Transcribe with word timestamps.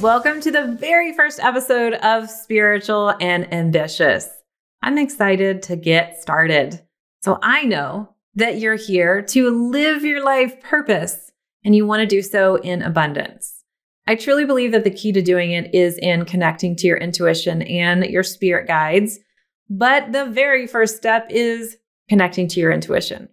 Welcome 0.00 0.40
to 0.40 0.50
the 0.50 0.78
very 0.80 1.12
first 1.12 1.40
episode 1.40 1.92
of 1.92 2.30
Spiritual 2.30 3.12
and 3.20 3.52
Ambitious. 3.52 4.30
I'm 4.80 4.96
excited 4.96 5.62
to 5.64 5.76
get 5.76 6.18
started. 6.22 6.80
So 7.20 7.38
I 7.42 7.64
know 7.64 8.08
that 8.34 8.60
you're 8.60 8.76
here 8.76 9.20
to 9.20 9.50
live 9.70 10.02
your 10.02 10.24
life 10.24 10.58
purpose 10.62 11.30
and 11.66 11.76
you 11.76 11.84
want 11.84 12.00
to 12.00 12.06
do 12.06 12.22
so 12.22 12.54
in 12.54 12.80
abundance. 12.80 13.62
I 14.06 14.14
truly 14.14 14.46
believe 14.46 14.72
that 14.72 14.84
the 14.84 14.90
key 14.90 15.12
to 15.12 15.20
doing 15.20 15.52
it 15.52 15.74
is 15.74 15.98
in 15.98 16.24
connecting 16.24 16.76
to 16.76 16.86
your 16.86 16.96
intuition 16.96 17.60
and 17.60 18.06
your 18.06 18.22
spirit 18.22 18.66
guides. 18.66 19.18
But 19.68 20.12
the 20.12 20.24
very 20.24 20.66
first 20.66 20.96
step 20.96 21.26
is 21.28 21.76
connecting 22.08 22.48
to 22.48 22.60
your 22.60 22.72
intuition. 22.72 23.28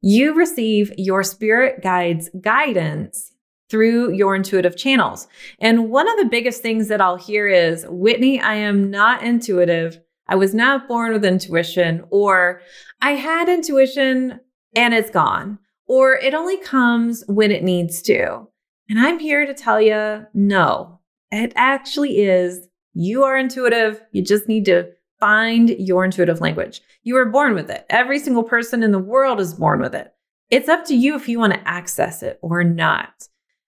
You 0.00 0.32
receive 0.32 0.90
your 0.96 1.22
spirit 1.22 1.82
guides 1.82 2.30
guidance 2.40 3.27
through 3.68 4.12
your 4.12 4.34
intuitive 4.34 4.76
channels. 4.76 5.28
And 5.60 5.90
one 5.90 6.08
of 6.08 6.16
the 6.16 6.24
biggest 6.30 6.62
things 6.62 6.88
that 6.88 7.00
I'll 7.00 7.16
hear 7.16 7.46
is, 7.48 7.86
Whitney, 7.88 8.40
I 8.40 8.54
am 8.54 8.90
not 8.90 9.22
intuitive. 9.22 10.00
I 10.26 10.36
was 10.36 10.54
not 10.54 10.88
born 10.88 11.12
with 11.12 11.24
intuition, 11.24 12.04
or 12.10 12.60
I 13.00 13.12
had 13.12 13.48
intuition 13.48 14.40
and 14.74 14.94
it's 14.94 15.10
gone, 15.10 15.58
or 15.86 16.14
it 16.14 16.34
only 16.34 16.58
comes 16.58 17.24
when 17.26 17.50
it 17.50 17.62
needs 17.62 18.02
to. 18.02 18.46
And 18.88 18.98
I'm 18.98 19.18
here 19.18 19.46
to 19.46 19.54
tell 19.54 19.80
you 19.80 20.26
no, 20.34 21.00
it 21.30 21.52
actually 21.56 22.22
is. 22.22 22.68
You 22.94 23.24
are 23.24 23.36
intuitive. 23.36 24.00
You 24.12 24.22
just 24.22 24.48
need 24.48 24.64
to 24.66 24.90
find 25.20 25.70
your 25.70 26.04
intuitive 26.04 26.40
language. 26.40 26.80
You 27.02 27.14
were 27.14 27.26
born 27.26 27.54
with 27.54 27.70
it. 27.70 27.86
Every 27.90 28.18
single 28.18 28.42
person 28.42 28.82
in 28.82 28.92
the 28.92 28.98
world 28.98 29.40
is 29.40 29.54
born 29.54 29.80
with 29.80 29.94
it. 29.94 30.12
It's 30.50 30.68
up 30.68 30.84
to 30.86 30.94
you 30.94 31.14
if 31.14 31.28
you 31.28 31.38
want 31.38 31.52
to 31.54 31.68
access 31.68 32.22
it 32.22 32.38
or 32.42 32.64
not. 32.64 33.28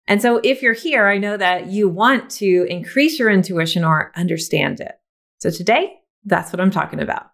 And 0.09 0.20
so 0.20 0.41
if 0.42 0.62
you're 0.62 0.73
here, 0.73 1.06
I 1.06 1.19
know 1.19 1.37
that 1.37 1.67
you 1.67 1.89
want 1.89 2.31
to 2.31 2.67
increase 2.69 3.19
your 3.19 3.31
intuition 3.31 3.84
or 3.84 4.11
understand 4.17 4.81
it. 4.81 4.98
So 5.39 5.50
today, 5.50 6.00
that's 6.25 6.53
what 6.53 6.61
I'm 6.61 6.73
talking 6.73 7.00
about. 7.00 7.31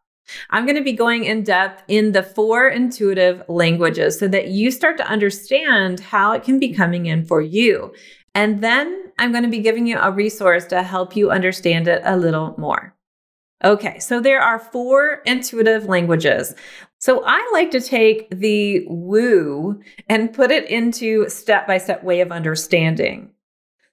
I'm 0.50 0.64
going 0.64 0.76
to 0.76 0.82
be 0.82 0.92
going 0.92 1.24
in 1.24 1.44
depth 1.44 1.84
in 1.88 2.12
the 2.12 2.22
four 2.22 2.68
intuitive 2.68 3.42
languages 3.48 4.18
so 4.18 4.26
that 4.28 4.48
you 4.48 4.70
start 4.70 4.96
to 4.98 5.06
understand 5.06 6.00
how 6.00 6.32
it 6.32 6.42
can 6.42 6.58
be 6.58 6.72
coming 6.72 7.06
in 7.06 7.24
for 7.24 7.40
you. 7.40 7.94
And 8.34 8.62
then 8.62 9.12
I'm 9.18 9.30
going 9.30 9.44
to 9.44 9.50
be 9.50 9.60
giving 9.60 9.86
you 9.86 9.98
a 9.98 10.10
resource 10.10 10.64
to 10.66 10.82
help 10.82 11.14
you 11.14 11.30
understand 11.30 11.88
it 11.88 12.02
a 12.04 12.16
little 12.16 12.54
more. 12.58 12.94
Okay, 13.62 13.98
so 13.98 14.20
there 14.20 14.40
are 14.40 14.58
four 14.58 15.22
intuitive 15.24 15.86
languages. 15.86 16.54
So 17.04 17.22
I 17.26 17.50
like 17.52 17.70
to 17.72 17.82
take 17.82 18.30
the 18.30 18.82
woo 18.88 19.78
and 20.08 20.32
put 20.32 20.50
it 20.50 20.70
into 20.70 21.28
step 21.28 21.66
by 21.66 21.76
step 21.76 22.02
way 22.02 22.22
of 22.22 22.32
understanding. 22.32 23.28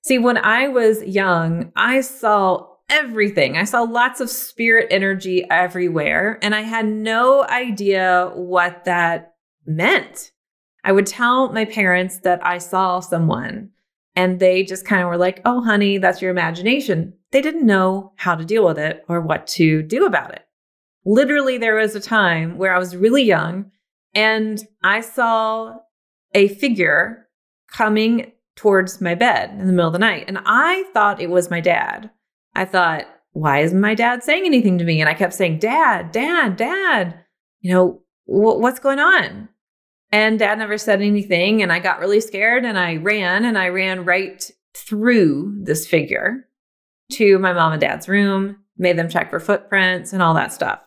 See, 0.02 0.18
when 0.18 0.38
I 0.38 0.70
was 0.70 1.04
young, 1.04 1.74
I 1.76 2.00
saw 2.00 2.68
everything. 2.90 3.58
I 3.58 3.66
saw 3.66 3.82
lots 3.82 4.22
of 4.22 4.30
spirit 4.30 4.88
energy 4.92 5.46
everywhere, 5.52 6.40
and 6.42 6.56
I 6.56 6.62
had 6.62 6.86
no 6.86 7.44
idea 7.44 8.32
what 8.34 8.86
that 8.86 9.34
meant. 9.66 10.32
I 10.86 10.94
would 10.94 11.06
tell 11.06 11.52
my 11.52 11.66
parents 11.66 12.20
that 12.20 12.40
I 12.48 12.60
saw 12.60 13.02
someone, 13.02 13.72
and 14.16 14.40
they 14.40 14.64
just 14.64 14.86
kind 14.86 15.02
of 15.02 15.10
were 15.10 15.18
like, 15.18 15.42
oh, 15.44 15.62
honey, 15.62 15.98
that's 15.98 16.22
your 16.22 16.32
imagination. 16.32 17.16
They 17.32 17.42
didn't 17.42 17.66
know 17.66 18.14
how 18.16 18.36
to 18.36 18.46
deal 18.46 18.64
with 18.64 18.80
it 18.80 19.04
or 19.10 19.20
what 19.20 19.48
to 19.48 19.84
do 19.84 20.06
about 20.06 20.34
it. 20.34 20.46
Literally, 21.06 21.58
there 21.58 21.76
was 21.76 21.96
a 21.96 22.00
time 22.00 22.58
where 22.58 22.74
I 22.74 22.80
was 22.80 22.96
really 22.96 23.24
young 23.24 23.72
and 24.14 24.60
I 24.84 25.02
saw 25.02 25.78
a 26.34 26.48
figure 26.48 27.28
coming 27.72 28.32
towards 28.56 29.02
my 29.02 29.16
bed 29.16 29.52
in 29.52 29.66
the 29.68 29.74
middle 29.74 29.88
of 29.88 29.94
the 29.94 30.00
night. 30.00 30.26
And 30.28 30.40
I 30.46 30.84
thought 30.94 31.22
it 31.22 31.30
was 31.30 31.50
my 31.50 31.62
dad. 31.62 32.12
I 32.54 32.66
thought, 32.66 33.06
why 33.32 33.60
isn't 33.60 33.80
my 33.80 33.96
dad 33.96 34.24
saying 34.24 34.46
anything 34.46 34.78
to 34.78 34.84
me? 34.84 35.00
And 35.00 35.10
I 35.10 35.14
kept 35.14 35.34
saying, 35.34 35.60
Dad, 35.60 36.12
Dad, 36.12 36.58
Dad, 36.58 37.24
you 37.62 37.74
know, 37.74 38.02
what's 38.26 38.80
going 38.80 39.00
on? 39.00 39.48
And 40.12 40.38
dad 40.38 40.58
never 40.58 40.78
said 40.78 41.02
anything. 41.02 41.62
And 41.62 41.72
I 41.72 41.80
got 41.80 42.00
really 42.00 42.20
scared 42.20 42.66
and 42.66 42.78
I 42.78 42.98
ran 42.98 43.46
and 43.46 43.58
I 43.58 43.70
ran 43.70 44.04
right 44.04 44.52
through 44.76 45.64
this 45.64 45.88
figure 45.88 46.48
to 47.14 47.40
my 47.40 47.54
mom 47.54 47.72
and 47.72 47.82
dad's 47.82 48.10
room, 48.10 48.58
made 48.78 48.98
them 48.98 49.10
check 49.10 49.30
for 49.30 49.40
footprints 49.40 50.12
and 50.12 50.22
all 50.22 50.34
that 50.34 50.52
stuff. 50.52 50.82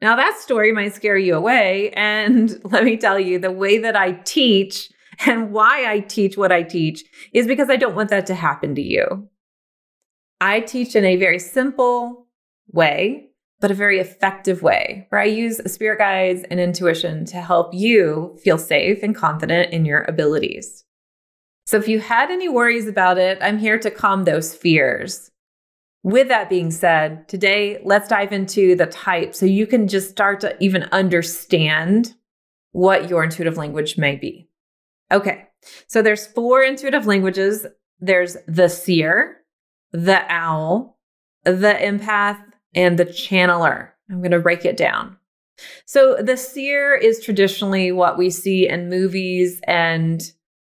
Now, 0.00 0.16
that 0.16 0.38
story 0.38 0.72
might 0.72 0.94
scare 0.94 1.16
you 1.16 1.34
away. 1.34 1.90
And 1.90 2.60
let 2.70 2.84
me 2.84 2.96
tell 2.96 3.18
you, 3.18 3.38
the 3.38 3.50
way 3.50 3.78
that 3.78 3.96
I 3.96 4.12
teach 4.12 4.90
and 5.24 5.52
why 5.52 5.90
I 5.90 6.00
teach 6.00 6.36
what 6.36 6.52
I 6.52 6.62
teach 6.62 7.04
is 7.32 7.46
because 7.46 7.70
I 7.70 7.76
don't 7.76 7.96
want 7.96 8.10
that 8.10 8.26
to 8.26 8.34
happen 8.34 8.74
to 8.74 8.82
you. 8.82 9.28
I 10.40 10.60
teach 10.60 10.94
in 10.94 11.04
a 11.04 11.16
very 11.16 11.38
simple 11.38 12.26
way, 12.70 13.30
but 13.60 13.70
a 13.70 13.74
very 13.74 13.98
effective 13.98 14.62
way 14.62 15.06
where 15.08 15.20
I 15.20 15.24
use 15.24 15.60
spirit 15.72 15.98
guides 15.98 16.44
and 16.50 16.60
intuition 16.60 17.24
to 17.26 17.40
help 17.40 17.72
you 17.72 18.36
feel 18.44 18.58
safe 18.58 19.02
and 19.02 19.16
confident 19.16 19.72
in 19.72 19.86
your 19.86 20.02
abilities. 20.02 20.84
So 21.64 21.78
if 21.78 21.88
you 21.88 22.00
had 22.00 22.30
any 22.30 22.48
worries 22.48 22.86
about 22.86 23.18
it, 23.18 23.38
I'm 23.40 23.58
here 23.58 23.78
to 23.78 23.90
calm 23.90 24.24
those 24.24 24.54
fears. 24.54 25.30
With 26.06 26.28
that 26.28 26.48
being 26.48 26.70
said, 26.70 27.26
today 27.26 27.80
let's 27.82 28.06
dive 28.06 28.32
into 28.32 28.76
the 28.76 28.86
type 28.86 29.34
so 29.34 29.44
you 29.44 29.66
can 29.66 29.88
just 29.88 30.08
start 30.08 30.38
to 30.42 30.56
even 30.62 30.84
understand 30.92 32.14
what 32.70 33.10
your 33.10 33.24
intuitive 33.24 33.56
language 33.56 33.98
may 33.98 34.14
be. 34.14 34.48
Okay. 35.10 35.48
So 35.88 36.02
there's 36.02 36.24
four 36.24 36.62
intuitive 36.62 37.06
languages. 37.06 37.66
There's 37.98 38.36
the 38.46 38.68
seer, 38.68 39.38
the 39.90 40.22
owl, 40.32 40.96
the 41.42 41.76
empath, 41.76 42.40
and 42.72 42.96
the 42.96 43.06
channeler. 43.06 43.88
I'm 44.08 44.18
going 44.18 44.30
to 44.30 44.38
break 44.38 44.64
it 44.64 44.76
down. 44.76 45.16
So 45.86 46.22
the 46.22 46.36
seer 46.36 46.94
is 46.94 47.18
traditionally 47.18 47.90
what 47.90 48.16
we 48.16 48.30
see 48.30 48.68
in 48.68 48.88
movies 48.88 49.60
and 49.66 50.22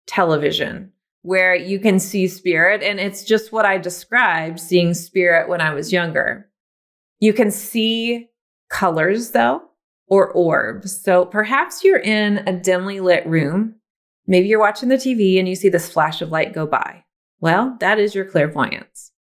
television 0.07 0.93
where 1.27 1.57
you 1.57 1.81
can 1.81 1.99
see 1.99 2.29
spirit. 2.29 2.85
And 2.85 3.01
it's 3.01 3.25
just 3.25 3.51
what 3.51 3.67
I 3.67 3.79
described 3.79 4.61
seeing 4.61 4.95
spirit 4.95 5.49
when 5.49 5.61
I 5.61 5.75
was 5.75 5.93
younger. 5.93 6.49
You 7.19 7.33
can 7.33 7.51
see 7.51 8.29
colors 8.71 9.33
though, 9.33 9.63
or 10.07 10.31
orbs. 10.31 11.03
So 11.03 11.25
perhaps 11.25 11.83
you're 11.83 11.99
in 11.99 12.47
a 12.47 12.53
dimly 12.53 13.01
lit 13.01 13.27
room. 13.27 13.75
Maybe 14.29 14.47
you're 14.47 14.61
watching 14.61 14.89
the 14.89 14.95
TV 14.95 15.41
and 15.41 15.49
you 15.49 15.57
see 15.57 15.69
this 15.69 15.91
flash 15.91 16.23
of 16.23 16.31
light 16.31 16.55
go 16.55 16.65
by. 16.65 17.03
Well, 17.41 17.77
that 17.81 17.99
is 17.99 18.15
your 18.15 18.25
clairvoyance. 18.25 19.11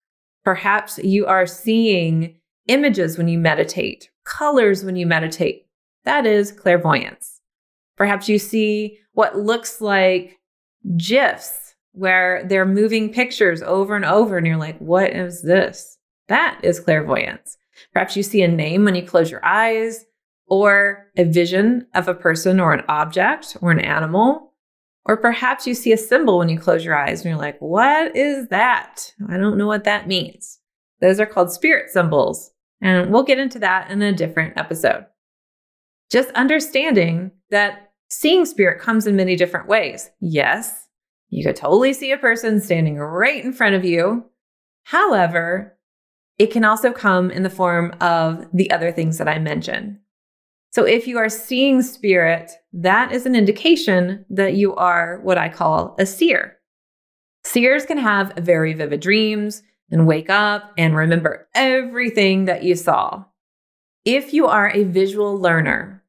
Perhaps 0.44 0.98
you 0.98 1.26
are 1.26 1.44
seeing 1.44 2.36
images 2.68 3.18
when 3.18 3.26
you 3.26 3.38
meditate, 3.40 4.10
colors 4.24 4.84
when 4.84 4.94
you 4.94 5.08
meditate. 5.08 5.66
That 6.04 6.24
is 6.24 6.52
clairvoyance. 6.52 7.40
Perhaps 7.96 8.28
you 8.28 8.38
see 8.38 9.00
what 9.12 9.36
looks 9.36 9.80
like 9.80 10.38
GIFs 10.96 11.65
where 11.96 12.44
they're 12.44 12.66
moving 12.66 13.12
pictures 13.12 13.62
over 13.62 13.96
and 13.96 14.04
over, 14.04 14.36
and 14.36 14.46
you're 14.46 14.56
like, 14.56 14.78
what 14.78 15.10
is 15.14 15.42
this? 15.42 15.98
That 16.28 16.60
is 16.62 16.80
clairvoyance. 16.80 17.56
Perhaps 17.92 18.16
you 18.16 18.22
see 18.22 18.42
a 18.42 18.48
name 18.48 18.84
when 18.84 18.94
you 18.94 19.02
close 19.06 19.30
your 19.30 19.44
eyes, 19.44 20.04
or 20.46 21.10
a 21.16 21.24
vision 21.24 21.86
of 21.94 22.08
a 22.08 22.14
person 22.14 22.60
or 22.60 22.72
an 22.72 22.84
object 22.88 23.56
or 23.60 23.70
an 23.70 23.80
animal. 23.80 24.52
Or 25.04 25.16
perhaps 25.16 25.66
you 25.66 25.74
see 25.74 25.92
a 25.92 25.96
symbol 25.96 26.38
when 26.38 26.48
you 26.48 26.58
close 26.58 26.84
your 26.84 26.96
eyes 26.96 27.20
and 27.20 27.30
you're 27.30 27.38
like, 27.38 27.58
what 27.60 28.16
is 28.16 28.48
that? 28.48 29.12
I 29.28 29.36
don't 29.36 29.58
know 29.58 29.66
what 29.66 29.84
that 29.84 30.08
means. 30.08 30.58
Those 31.00 31.20
are 31.20 31.26
called 31.26 31.52
spirit 31.52 31.90
symbols. 31.90 32.52
And 32.80 33.12
we'll 33.12 33.22
get 33.22 33.38
into 33.38 33.58
that 33.60 33.90
in 33.90 34.02
a 34.02 34.12
different 34.12 34.58
episode. 34.58 35.06
Just 36.10 36.30
understanding 36.30 37.32
that 37.50 37.92
seeing 38.08 38.46
spirit 38.46 38.80
comes 38.80 39.06
in 39.06 39.16
many 39.16 39.36
different 39.36 39.68
ways. 39.68 40.10
Yes, 40.20 40.85
you 41.28 41.44
could 41.44 41.56
totally 41.56 41.92
see 41.92 42.12
a 42.12 42.18
person 42.18 42.60
standing 42.60 42.98
right 42.98 43.44
in 43.44 43.52
front 43.52 43.74
of 43.74 43.84
you. 43.84 44.24
However, 44.84 45.76
it 46.38 46.52
can 46.52 46.64
also 46.64 46.92
come 46.92 47.30
in 47.30 47.42
the 47.42 47.50
form 47.50 47.94
of 48.00 48.46
the 48.52 48.70
other 48.70 48.92
things 48.92 49.18
that 49.18 49.28
I 49.28 49.38
mentioned. 49.38 49.98
So 50.72 50.84
if 50.84 51.06
you 51.06 51.18
are 51.18 51.28
seeing 51.28 51.82
spirit, 51.82 52.52
that 52.72 53.12
is 53.12 53.24
an 53.24 53.34
indication 53.34 54.26
that 54.30 54.54
you 54.54 54.74
are 54.74 55.20
what 55.22 55.38
I 55.38 55.48
call 55.48 55.96
a 55.98 56.04
seer. 56.04 56.58
Seers 57.44 57.86
can 57.86 57.98
have 57.98 58.34
very 58.36 58.74
vivid 58.74 59.00
dreams, 59.00 59.62
and 59.90 60.06
wake 60.06 60.30
up 60.30 60.72
and 60.76 60.96
remember 60.96 61.48
everything 61.54 62.46
that 62.46 62.62
you 62.62 62.74
saw. 62.74 63.24
If 64.04 64.32
you 64.32 64.46
are 64.46 64.70
a 64.70 64.84
visual 64.84 65.38
learner, 65.38 66.02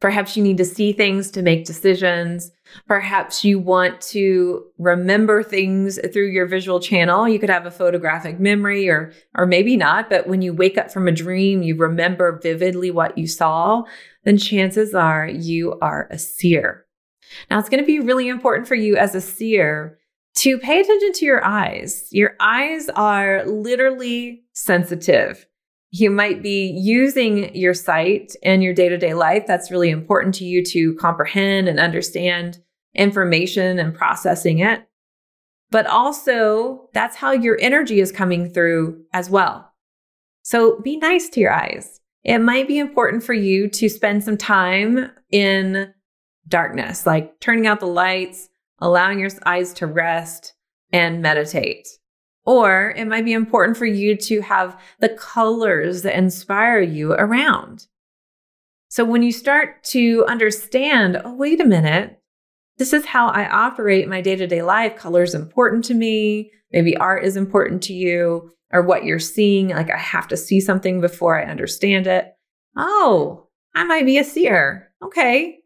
perhaps 0.00 0.36
you 0.36 0.42
need 0.42 0.58
to 0.58 0.64
see 0.64 0.92
things 0.92 1.30
to 1.30 1.42
make 1.42 1.64
decisions. 1.64 2.50
Perhaps 2.86 3.44
you 3.44 3.58
want 3.58 4.00
to 4.00 4.64
remember 4.78 5.42
things 5.42 5.98
through 6.12 6.30
your 6.30 6.46
visual 6.46 6.80
channel. 6.80 7.28
You 7.28 7.38
could 7.38 7.50
have 7.50 7.66
a 7.66 7.70
photographic 7.70 8.40
memory 8.40 8.88
or 8.88 9.12
or 9.34 9.46
maybe 9.46 9.76
not, 9.76 10.10
but 10.10 10.26
when 10.26 10.42
you 10.42 10.52
wake 10.52 10.76
up 10.76 10.90
from 10.90 11.08
a 11.08 11.12
dream, 11.12 11.62
you 11.62 11.76
remember 11.76 12.40
vividly 12.42 12.90
what 12.90 13.16
you 13.16 13.26
saw, 13.26 13.84
then 14.24 14.38
chances 14.38 14.94
are 14.94 15.26
you 15.28 15.78
are 15.80 16.08
a 16.10 16.18
seer. 16.18 16.84
Now, 17.50 17.58
it's 17.58 17.68
going 17.68 17.82
to 17.82 17.86
be 17.86 18.00
really 18.00 18.28
important 18.28 18.68
for 18.68 18.74
you 18.74 18.96
as 18.96 19.14
a 19.14 19.20
seer 19.20 19.98
to 20.36 20.58
pay 20.58 20.80
attention 20.80 21.12
to 21.12 21.24
your 21.24 21.44
eyes. 21.44 22.08
Your 22.10 22.34
eyes 22.40 22.88
are 22.90 23.44
literally 23.46 24.44
sensitive. 24.52 25.46
You 25.96 26.10
might 26.10 26.42
be 26.42 26.72
using 26.76 27.54
your 27.54 27.72
sight 27.72 28.34
in 28.42 28.62
your 28.62 28.74
day 28.74 28.88
to 28.88 28.98
day 28.98 29.14
life. 29.14 29.44
That's 29.46 29.70
really 29.70 29.90
important 29.90 30.34
to 30.36 30.44
you 30.44 30.64
to 30.64 30.94
comprehend 30.94 31.68
and 31.68 31.78
understand 31.78 32.58
information 32.96 33.78
and 33.78 33.94
processing 33.94 34.58
it. 34.58 34.88
But 35.70 35.86
also, 35.86 36.88
that's 36.94 37.14
how 37.14 37.30
your 37.30 37.56
energy 37.60 38.00
is 38.00 38.10
coming 38.10 38.50
through 38.50 39.04
as 39.12 39.30
well. 39.30 39.72
So 40.42 40.80
be 40.80 40.96
nice 40.96 41.28
to 41.28 41.40
your 41.40 41.52
eyes. 41.52 42.00
It 42.24 42.40
might 42.40 42.66
be 42.66 42.80
important 42.80 43.22
for 43.22 43.32
you 43.32 43.68
to 43.68 43.88
spend 43.88 44.24
some 44.24 44.36
time 44.36 45.12
in 45.30 45.94
darkness, 46.48 47.06
like 47.06 47.38
turning 47.38 47.68
out 47.68 47.78
the 47.78 47.86
lights, 47.86 48.48
allowing 48.80 49.20
your 49.20 49.30
eyes 49.46 49.72
to 49.74 49.86
rest 49.86 50.54
and 50.92 51.22
meditate. 51.22 51.86
Or 52.46 52.92
it 52.96 53.06
might 53.06 53.24
be 53.24 53.32
important 53.32 53.76
for 53.76 53.86
you 53.86 54.16
to 54.16 54.40
have 54.42 54.80
the 55.00 55.08
colors 55.08 56.02
that 56.02 56.16
inspire 56.16 56.80
you 56.80 57.12
around. 57.12 57.86
So 58.88 59.04
when 59.04 59.22
you 59.22 59.32
start 59.32 59.82
to 59.84 60.24
understand, 60.28 61.20
oh, 61.24 61.34
wait 61.34 61.60
a 61.60 61.64
minute, 61.64 62.20
this 62.76 62.92
is 62.92 63.06
how 63.06 63.28
I 63.28 63.48
operate 63.48 64.08
my 64.08 64.20
day 64.20 64.36
to 64.36 64.46
day 64.46 64.62
life. 64.62 64.96
Color 64.96 65.22
is 65.22 65.34
important 65.34 65.84
to 65.86 65.94
me. 65.94 66.50
Maybe 66.72 66.96
art 66.96 67.24
is 67.24 67.36
important 67.36 67.82
to 67.84 67.92
you, 67.92 68.52
or 68.72 68.82
what 68.82 69.04
you're 69.04 69.18
seeing. 69.18 69.68
Like 69.68 69.90
I 69.90 69.98
have 69.98 70.28
to 70.28 70.36
see 70.36 70.60
something 70.60 71.00
before 71.00 71.40
I 71.40 71.50
understand 71.50 72.06
it. 72.06 72.34
Oh, 72.76 73.48
I 73.74 73.84
might 73.84 74.06
be 74.06 74.18
a 74.18 74.24
seer. 74.24 74.92
Okay. 75.02 75.60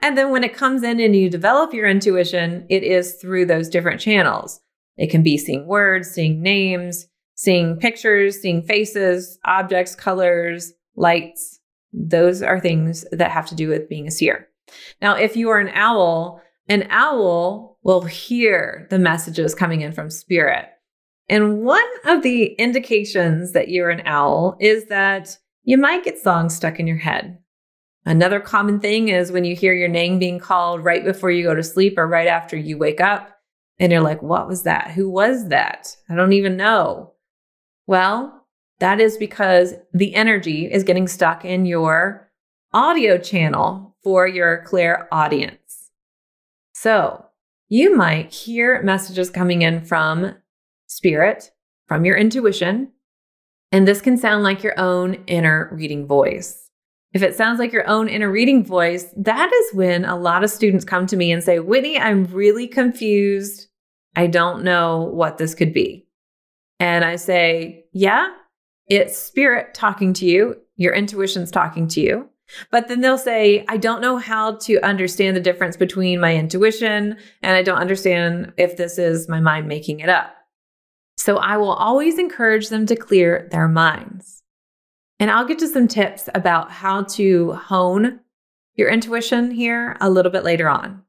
And 0.00 0.16
then 0.16 0.30
when 0.30 0.44
it 0.44 0.54
comes 0.54 0.82
in 0.82 1.00
and 1.00 1.14
you 1.14 1.28
develop 1.28 1.74
your 1.74 1.88
intuition, 1.88 2.66
it 2.68 2.82
is 2.82 3.14
through 3.14 3.46
those 3.46 3.68
different 3.68 4.00
channels. 4.00 4.60
It 4.98 5.10
can 5.10 5.22
be 5.22 5.38
seeing 5.38 5.66
words, 5.66 6.10
seeing 6.10 6.42
names, 6.42 7.06
seeing 7.34 7.76
pictures, 7.76 8.40
seeing 8.40 8.62
faces, 8.62 9.38
objects, 9.44 9.94
colors, 9.94 10.72
lights. 10.96 11.60
Those 11.92 12.42
are 12.42 12.60
things 12.60 13.04
that 13.12 13.30
have 13.30 13.46
to 13.46 13.54
do 13.54 13.68
with 13.68 13.88
being 13.88 14.06
a 14.06 14.10
seer. 14.10 14.48
Now, 15.00 15.14
if 15.14 15.36
you 15.36 15.48
are 15.50 15.58
an 15.58 15.70
owl, 15.72 16.42
an 16.68 16.86
owl 16.90 17.78
will 17.82 18.02
hear 18.02 18.86
the 18.90 18.98
messages 18.98 19.54
coming 19.54 19.80
in 19.80 19.92
from 19.92 20.10
spirit. 20.10 20.66
And 21.28 21.62
one 21.62 21.88
of 22.04 22.22
the 22.22 22.54
indications 22.54 23.52
that 23.52 23.68
you're 23.68 23.90
an 23.90 24.02
owl 24.04 24.56
is 24.60 24.86
that 24.86 25.38
you 25.62 25.78
might 25.78 26.04
get 26.04 26.18
songs 26.18 26.54
stuck 26.54 26.80
in 26.80 26.86
your 26.86 26.96
head. 26.96 27.38
Another 28.04 28.40
common 28.40 28.80
thing 28.80 29.08
is 29.08 29.30
when 29.30 29.44
you 29.44 29.54
hear 29.54 29.74
your 29.74 29.88
name 29.88 30.18
being 30.18 30.38
called 30.38 30.82
right 30.82 31.04
before 31.04 31.30
you 31.30 31.44
go 31.44 31.54
to 31.54 31.62
sleep 31.62 31.98
or 31.98 32.06
right 32.06 32.26
after 32.26 32.56
you 32.56 32.78
wake 32.78 33.00
up, 33.00 33.37
and 33.78 33.92
you're 33.92 34.00
like, 34.00 34.22
what 34.22 34.48
was 34.48 34.64
that? 34.64 34.92
Who 34.92 35.08
was 35.08 35.48
that? 35.48 35.96
I 36.08 36.14
don't 36.14 36.32
even 36.32 36.56
know. 36.56 37.12
Well, 37.86 38.46
that 38.80 39.00
is 39.00 39.16
because 39.16 39.74
the 39.92 40.14
energy 40.14 40.70
is 40.70 40.84
getting 40.84 41.08
stuck 41.08 41.44
in 41.44 41.66
your 41.66 42.30
audio 42.72 43.18
channel 43.18 43.96
for 44.02 44.26
your 44.26 44.62
clairaudience. 44.64 45.90
So 46.72 47.24
you 47.68 47.96
might 47.96 48.32
hear 48.32 48.82
messages 48.82 49.30
coming 49.30 49.62
in 49.62 49.84
from 49.84 50.36
spirit, 50.86 51.50
from 51.86 52.04
your 52.04 52.16
intuition, 52.16 52.92
and 53.70 53.86
this 53.86 54.00
can 54.00 54.16
sound 54.16 54.42
like 54.42 54.62
your 54.62 54.78
own 54.78 55.14
inner 55.26 55.68
reading 55.72 56.06
voice. 56.06 56.70
If 57.12 57.22
it 57.22 57.34
sounds 57.34 57.58
like 57.58 57.72
your 57.72 57.88
own 57.88 58.08
inner 58.08 58.30
reading 58.30 58.64
voice, 58.64 59.12
that 59.16 59.52
is 59.52 59.74
when 59.74 60.04
a 60.04 60.18
lot 60.18 60.44
of 60.44 60.50
students 60.50 60.84
come 60.84 61.06
to 61.06 61.16
me 61.16 61.32
and 61.32 61.42
say, 61.42 61.58
Whitney, 61.58 61.98
I'm 61.98 62.24
really 62.26 62.66
confused. 62.66 63.67
I 64.18 64.26
don't 64.26 64.64
know 64.64 65.04
what 65.04 65.38
this 65.38 65.54
could 65.54 65.72
be. 65.72 66.04
And 66.80 67.04
I 67.04 67.14
say, 67.14 67.84
Yeah, 67.92 68.26
it's 68.88 69.16
spirit 69.16 69.74
talking 69.74 70.12
to 70.14 70.26
you, 70.26 70.56
your 70.74 70.92
intuition's 70.92 71.52
talking 71.52 71.86
to 71.88 72.00
you. 72.00 72.28
But 72.72 72.88
then 72.88 73.00
they'll 73.00 73.16
say, 73.16 73.64
I 73.68 73.76
don't 73.76 74.00
know 74.00 74.16
how 74.16 74.56
to 74.56 74.80
understand 74.80 75.36
the 75.36 75.40
difference 75.40 75.76
between 75.76 76.18
my 76.18 76.34
intuition 76.34 77.16
and 77.42 77.56
I 77.56 77.62
don't 77.62 77.78
understand 77.78 78.54
if 78.56 78.76
this 78.76 78.98
is 78.98 79.28
my 79.28 79.38
mind 79.38 79.68
making 79.68 80.00
it 80.00 80.08
up. 80.08 80.34
So 81.16 81.36
I 81.36 81.56
will 81.56 81.74
always 81.74 82.18
encourage 82.18 82.70
them 82.70 82.86
to 82.86 82.96
clear 82.96 83.48
their 83.52 83.68
minds. 83.68 84.42
And 85.20 85.30
I'll 85.30 85.46
get 85.46 85.60
to 85.60 85.68
some 85.68 85.86
tips 85.86 86.28
about 86.34 86.72
how 86.72 87.04
to 87.04 87.52
hone 87.52 88.18
your 88.74 88.88
intuition 88.88 89.52
here 89.52 89.96
a 90.00 90.10
little 90.10 90.32
bit 90.32 90.42
later 90.42 90.68
on. 90.68 91.04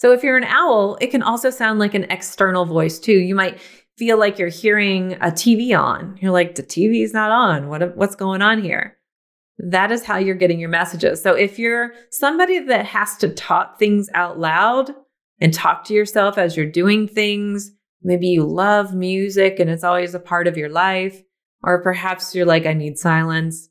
So, 0.00 0.12
if 0.12 0.22
you're 0.22 0.38
an 0.38 0.44
owl, 0.44 0.96
it 1.02 1.10
can 1.10 1.22
also 1.22 1.50
sound 1.50 1.78
like 1.78 1.92
an 1.92 2.04
external 2.04 2.64
voice 2.64 2.98
too. 2.98 3.18
You 3.18 3.34
might 3.34 3.60
feel 3.98 4.18
like 4.18 4.38
you're 4.38 4.48
hearing 4.48 5.12
a 5.16 5.26
TV 5.26 5.78
on. 5.78 6.16
You're 6.22 6.32
like, 6.32 6.54
the 6.54 6.62
TV's 6.62 7.12
not 7.12 7.30
on. 7.30 7.68
What, 7.68 7.98
what's 7.98 8.14
going 8.14 8.40
on 8.40 8.62
here? 8.62 8.96
That 9.58 9.92
is 9.92 10.02
how 10.02 10.16
you're 10.16 10.36
getting 10.36 10.58
your 10.58 10.70
messages. 10.70 11.22
So, 11.22 11.34
if 11.34 11.58
you're 11.58 11.92
somebody 12.10 12.60
that 12.60 12.86
has 12.86 13.18
to 13.18 13.28
talk 13.28 13.78
things 13.78 14.08
out 14.14 14.38
loud 14.38 14.90
and 15.38 15.52
talk 15.52 15.84
to 15.84 15.94
yourself 15.94 16.38
as 16.38 16.56
you're 16.56 16.64
doing 16.64 17.06
things, 17.06 17.70
maybe 18.02 18.28
you 18.28 18.44
love 18.44 18.94
music 18.94 19.60
and 19.60 19.68
it's 19.68 19.84
always 19.84 20.14
a 20.14 20.18
part 20.18 20.48
of 20.48 20.56
your 20.56 20.70
life 20.70 21.22
or 21.62 21.82
perhaps 21.82 22.34
you're 22.34 22.46
like, 22.46 22.64
I 22.64 22.72
need 22.72 22.96
silence. 22.96 23.68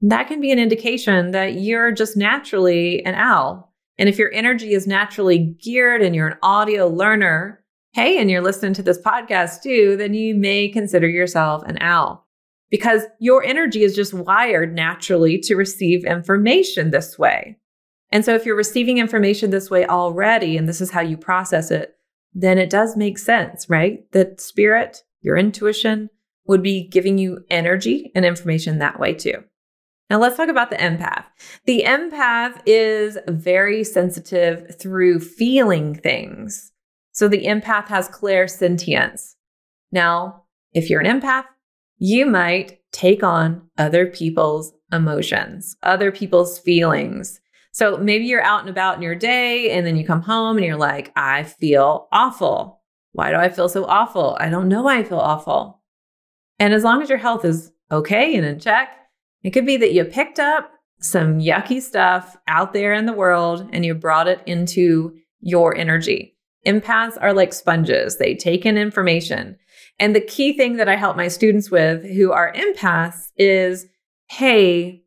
That 0.00 0.26
can 0.26 0.40
be 0.40 0.52
an 0.52 0.58
indication 0.58 1.32
that 1.32 1.60
you're 1.60 1.92
just 1.92 2.16
naturally 2.16 3.04
an 3.04 3.14
owl. 3.14 3.65
And 3.98 4.08
if 4.08 4.18
your 4.18 4.32
energy 4.32 4.72
is 4.72 4.86
naturally 4.86 5.56
geared 5.62 6.02
and 6.02 6.14
you're 6.14 6.28
an 6.28 6.38
audio 6.42 6.88
learner, 6.88 7.64
hey, 7.92 8.18
and 8.18 8.30
you're 8.30 8.42
listening 8.42 8.74
to 8.74 8.82
this 8.82 9.00
podcast 9.00 9.62
too, 9.62 9.96
then 9.96 10.12
you 10.12 10.34
may 10.34 10.68
consider 10.68 11.08
yourself 11.08 11.62
an 11.64 11.78
owl 11.80 12.26
because 12.70 13.02
your 13.20 13.42
energy 13.42 13.82
is 13.82 13.94
just 13.94 14.12
wired 14.12 14.74
naturally 14.74 15.38
to 15.38 15.56
receive 15.56 16.04
information 16.04 16.90
this 16.90 17.18
way. 17.18 17.56
And 18.10 18.24
so 18.24 18.34
if 18.34 18.44
you're 18.44 18.56
receiving 18.56 18.98
information 18.98 19.50
this 19.50 19.70
way 19.70 19.86
already, 19.86 20.56
and 20.56 20.68
this 20.68 20.80
is 20.80 20.90
how 20.90 21.00
you 21.00 21.16
process 21.16 21.70
it, 21.70 21.94
then 22.34 22.58
it 22.58 22.70
does 22.70 22.96
make 22.96 23.18
sense, 23.18 23.68
right? 23.68 24.00
That 24.12 24.40
spirit, 24.40 25.02
your 25.22 25.36
intuition, 25.36 26.10
would 26.46 26.62
be 26.62 26.86
giving 26.86 27.18
you 27.18 27.40
energy 27.50 28.12
and 28.14 28.24
information 28.24 28.78
that 28.78 29.00
way 29.00 29.14
too. 29.14 29.42
Now, 30.08 30.20
let's 30.20 30.36
talk 30.36 30.48
about 30.48 30.70
the 30.70 30.76
empath. 30.76 31.24
The 31.64 31.82
empath 31.84 32.60
is 32.64 33.18
very 33.26 33.82
sensitive 33.82 34.78
through 34.78 35.20
feeling 35.20 35.94
things. 35.96 36.72
So, 37.12 37.26
the 37.28 37.44
empath 37.44 37.88
has 37.88 38.08
clairsentience. 38.08 39.34
Now, 39.90 40.44
if 40.72 40.88
you're 40.88 41.00
an 41.00 41.20
empath, 41.20 41.46
you 41.98 42.26
might 42.26 42.78
take 42.92 43.22
on 43.24 43.68
other 43.78 44.06
people's 44.06 44.72
emotions, 44.92 45.76
other 45.82 46.12
people's 46.12 46.58
feelings. 46.58 47.40
So, 47.72 47.96
maybe 47.96 48.26
you're 48.26 48.42
out 48.42 48.60
and 48.60 48.70
about 48.70 48.96
in 48.96 49.02
your 49.02 49.16
day 49.16 49.72
and 49.72 49.84
then 49.84 49.96
you 49.96 50.06
come 50.06 50.22
home 50.22 50.56
and 50.56 50.64
you're 50.64 50.76
like, 50.76 51.10
I 51.16 51.42
feel 51.42 52.06
awful. 52.12 52.80
Why 53.12 53.30
do 53.30 53.36
I 53.38 53.48
feel 53.48 53.68
so 53.68 53.86
awful? 53.86 54.36
I 54.38 54.50
don't 54.50 54.68
know 54.68 54.82
why 54.82 54.98
I 54.98 55.04
feel 55.04 55.18
awful. 55.18 55.82
And 56.58 56.72
as 56.72 56.84
long 56.84 57.02
as 57.02 57.08
your 57.08 57.18
health 57.18 57.44
is 57.44 57.72
okay 57.90 58.36
and 58.36 58.46
in 58.46 58.60
check, 58.60 58.90
it 59.46 59.52
could 59.52 59.64
be 59.64 59.76
that 59.76 59.92
you 59.92 60.04
picked 60.04 60.40
up 60.40 60.72
some 60.98 61.38
yucky 61.38 61.80
stuff 61.80 62.36
out 62.48 62.72
there 62.72 62.92
in 62.92 63.06
the 63.06 63.12
world 63.12 63.68
and 63.72 63.86
you 63.86 63.94
brought 63.94 64.26
it 64.26 64.42
into 64.44 65.14
your 65.38 65.76
energy. 65.76 66.36
Empaths 66.66 67.16
are 67.20 67.32
like 67.32 67.52
sponges, 67.52 68.16
they 68.16 68.34
take 68.34 68.66
in 68.66 68.76
information. 68.76 69.56
And 70.00 70.16
the 70.16 70.20
key 70.20 70.56
thing 70.56 70.78
that 70.78 70.88
I 70.88 70.96
help 70.96 71.16
my 71.16 71.28
students 71.28 71.70
with 71.70 72.04
who 72.04 72.32
are 72.32 72.52
empaths 72.54 73.28
is 73.36 73.86
hey, 74.28 75.04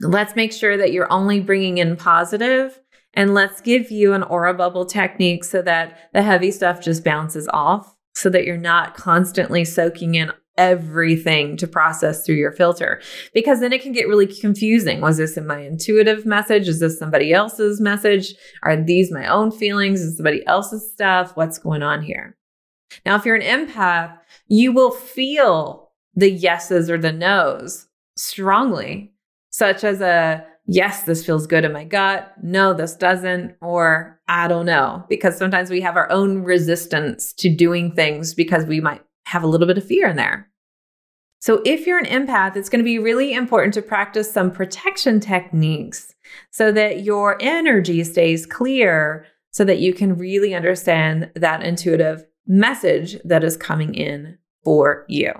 let's 0.00 0.34
make 0.34 0.54
sure 0.54 0.78
that 0.78 0.92
you're 0.92 1.12
only 1.12 1.38
bringing 1.38 1.76
in 1.76 1.94
positive 1.94 2.80
and 3.12 3.34
let's 3.34 3.60
give 3.60 3.90
you 3.90 4.14
an 4.14 4.22
aura 4.22 4.54
bubble 4.54 4.86
technique 4.86 5.44
so 5.44 5.60
that 5.60 6.08
the 6.14 6.22
heavy 6.22 6.50
stuff 6.50 6.80
just 6.80 7.04
bounces 7.04 7.46
off 7.52 7.94
so 8.14 8.30
that 8.30 8.46
you're 8.46 8.56
not 8.56 8.96
constantly 8.96 9.66
soaking 9.66 10.14
in 10.14 10.32
everything 10.58 11.56
to 11.56 11.66
process 11.66 12.26
through 12.26 12.34
your 12.34 12.52
filter 12.52 13.00
because 13.32 13.60
then 13.60 13.72
it 13.72 13.80
can 13.80 13.92
get 13.92 14.08
really 14.08 14.26
confusing. 14.26 15.00
Was 15.00 15.16
this 15.16 15.38
in 15.38 15.46
my 15.46 15.60
intuitive 15.60 16.26
message? 16.26 16.68
Is 16.68 16.80
this 16.80 16.98
somebody 16.98 17.32
else's 17.32 17.80
message? 17.80 18.34
Are 18.62 18.76
these 18.76 19.10
my 19.10 19.26
own 19.26 19.50
feelings? 19.50 20.00
Is 20.00 20.16
somebody 20.16 20.46
else's 20.46 20.92
stuff? 20.92 21.32
What's 21.34 21.58
going 21.58 21.82
on 21.82 22.02
here? 22.02 22.36
Now, 23.06 23.16
if 23.16 23.24
you're 23.24 23.36
an 23.36 23.68
empath, 23.68 24.18
you 24.48 24.72
will 24.72 24.90
feel 24.90 25.92
the 26.14 26.30
yeses 26.30 26.90
or 26.90 26.98
the 26.98 27.12
nos 27.12 27.86
strongly, 28.16 29.12
such 29.50 29.84
as 29.84 30.00
a 30.00 30.44
yes, 30.66 31.02
this 31.04 31.24
feels 31.24 31.46
good 31.46 31.64
in 31.64 31.72
my 31.72 31.84
gut. 31.84 32.32
No, 32.42 32.74
this 32.74 32.94
doesn't. 32.94 33.56
Or 33.60 34.20
I 34.28 34.48
don't 34.48 34.66
know, 34.66 35.04
because 35.08 35.36
sometimes 35.36 35.70
we 35.70 35.80
have 35.80 35.96
our 35.96 36.10
own 36.10 36.42
resistance 36.42 37.32
to 37.34 37.48
doing 37.48 37.94
things 37.94 38.34
because 38.34 38.66
we 38.66 38.80
might 38.80 39.02
have 39.24 39.42
a 39.42 39.46
little 39.46 39.66
bit 39.66 39.78
of 39.78 39.84
fear 39.84 40.08
in 40.08 40.16
there. 40.16 40.47
So, 41.40 41.62
if 41.64 41.86
you're 41.86 41.98
an 41.98 42.04
empath, 42.04 42.56
it's 42.56 42.68
going 42.68 42.80
to 42.80 42.84
be 42.84 42.98
really 42.98 43.32
important 43.32 43.74
to 43.74 43.82
practice 43.82 44.30
some 44.30 44.50
protection 44.50 45.20
techniques 45.20 46.14
so 46.50 46.72
that 46.72 47.04
your 47.04 47.38
energy 47.40 48.02
stays 48.04 48.44
clear, 48.44 49.26
so 49.52 49.64
that 49.64 49.78
you 49.78 49.94
can 49.94 50.18
really 50.18 50.54
understand 50.54 51.30
that 51.36 51.62
intuitive 51.62 52.24
message 52.46 53.18
that 53.24 53.44
is 53.44 53.56
coming 53.56 53.94
in 53.94 54.36
for 54.64 55.04
you. 55.08 55.32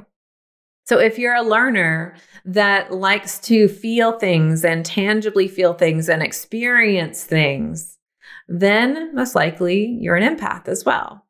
So, 0.87 0.99
if 0.99 1.19
you're 1.19 1.35
a 1.35 1.43
learner 1.43 2.14
that 2.45 2.93
likes 2.93 3.38
to 3.40 3.69
feel 3.69 4.19
things 4.19 4.64
and 4.64 4.87
tangibly 4.87 5.49
feel 5.49 5.75
things 5.75 6.09
and 6.09 6.23
experience 6.23 7.25
things, 7.25 7.99
then 8.47 9.14
most 9.14 9.35
likely 9.35 9.99
you're 10.00 10.17
an 10.17 10.37
empath 10.37 10.69
as 10.69 10.85
well. 10.85 11.26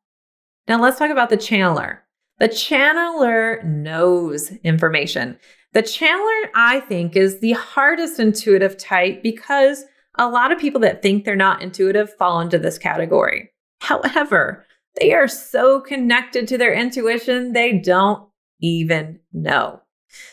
Now, 0.67 0.79
let's 0.79 0.99
talk 0.99 1.09
about 1.09 1.29
the 1.29 1.37
channeler. 1.37 1.99
The 2.39 2.49
channeler 2.49 3.63
knows 3.65 4.51
information. 4.63 5.37
The 5.73 5.83
channeler, 5.83 6.49
I 6.55 6.79
think, 6.87 7.15
is 7.15 7.39
the 7.39 7.51
hardest 7.51 8.19
intuitive 8.19 8.77
type 8.77 9.21
because 9.21 9.83
a 10.17 10.29
lot 10.29 10.51
of 10.51 10.59
people 10.59 10.81
that 10.81 11.01
think 11.01 11.23
they're 11.23 11.35
not 11.35 11.61
intuitive 11.61 12.13
fall 12.15 12.39
into 12.39 12.57
this 12.57 12.77
category. 12.77 13.51
However, 13.81 14.65
they 14.99 15.13
are 15.13 15.27
so 15.27 15.81
connected 15.81 16.47
to 16.47 16.57
their 16.57 16.73
intuition, 16.73 17.53
they 17.53 17.77
don't 17.77 18.27
even 18.61 19.19
know. 19.31 19.81